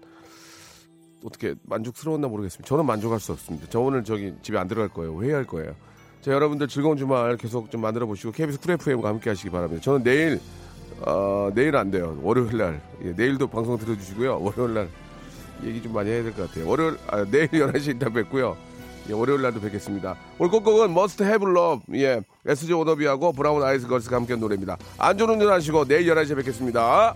어떻게 1.25 1.55
만족스러웠나 1.63 2.27
모르겠습니다. 2.27 2.67
저는 2.67 2.85
만족할 2.85 3.19
수 3.19 3.31
없습니다. 3.31 3.67
저 3.69 3.79
오늘 3.79 4.03
저기 4.03 4.33
집에 4.43 4.57
안 4.57 4.67
들어갈 4.67 4.89
거예요. 4.89 5.19
회의할 5.21 5.45
거예요. 5.45 5.75
자, 6.21 6.31
여러분들 6.31 6.67
즐거운 6.67 6.97
주말 6.97 7.37
계속 7.37 7.71
좀 7.71 7.81
만들어 7.81 8.05
보시고 8.05 8.31
KBS 8.31 8.59
쿨 8.59 8.71
FM과 8.73 9.09
함께 9.09 9.31
하시기 9.31 9.49
바랍니다. 9.49 9.81
저는 9.81 10.03
내일 10.03 10.39
어, 11.01 11.49
내일 11.55 11.75
안 11.75 11.89
돼요. 11.89 12.19
월요일 12.21 12.57
날. 12.57 12.81
예, 13.03 13.13
내일도 13.13 13.47
방송 13.47 13.77
들어주시고요. 13.79 14.39
월요일 14.41 14.73
날 14.75 14.89
얘기 15.63 15.81
좀 15.81 15.93
많이 15.93 16.09
해야 16.11 16.21
될 16.21 16.33
것 16.33 16.47
같아요. 16.47 16.67
월요일 16.67 16.97
아, 17.07 17.25
내일 17.25 17.47
11시 17.49 17.87
일단 17.87 18.13
뵙고요. 18.13 18.55
예, 19.09 19.13
월요일 19.13 19.41
날도 19.41 19.59
뵙겠습니다. 19.61 20.15
끝곡은 20.37 20.91
Must 20.91 21.23
Have 21.23 21.49
Love, 21.49 22.01
예, 22.01 22.21
SG 22.45 22.73
오더비하고 22.73 23.33
브라운 23.33 23.63
아이스 23.63 23.87
걸스가 23.87 24.15
함께 24.17 24.33
한 24.33 24.39
노래입니다. 24.39 24.77
안전 24.97 25.29
운전 25.29 25.51
하시고 25.51 25.85
내일 25.85 26.07
11시에 26.07 26.35
뵙겠습니다. 26.37 27.15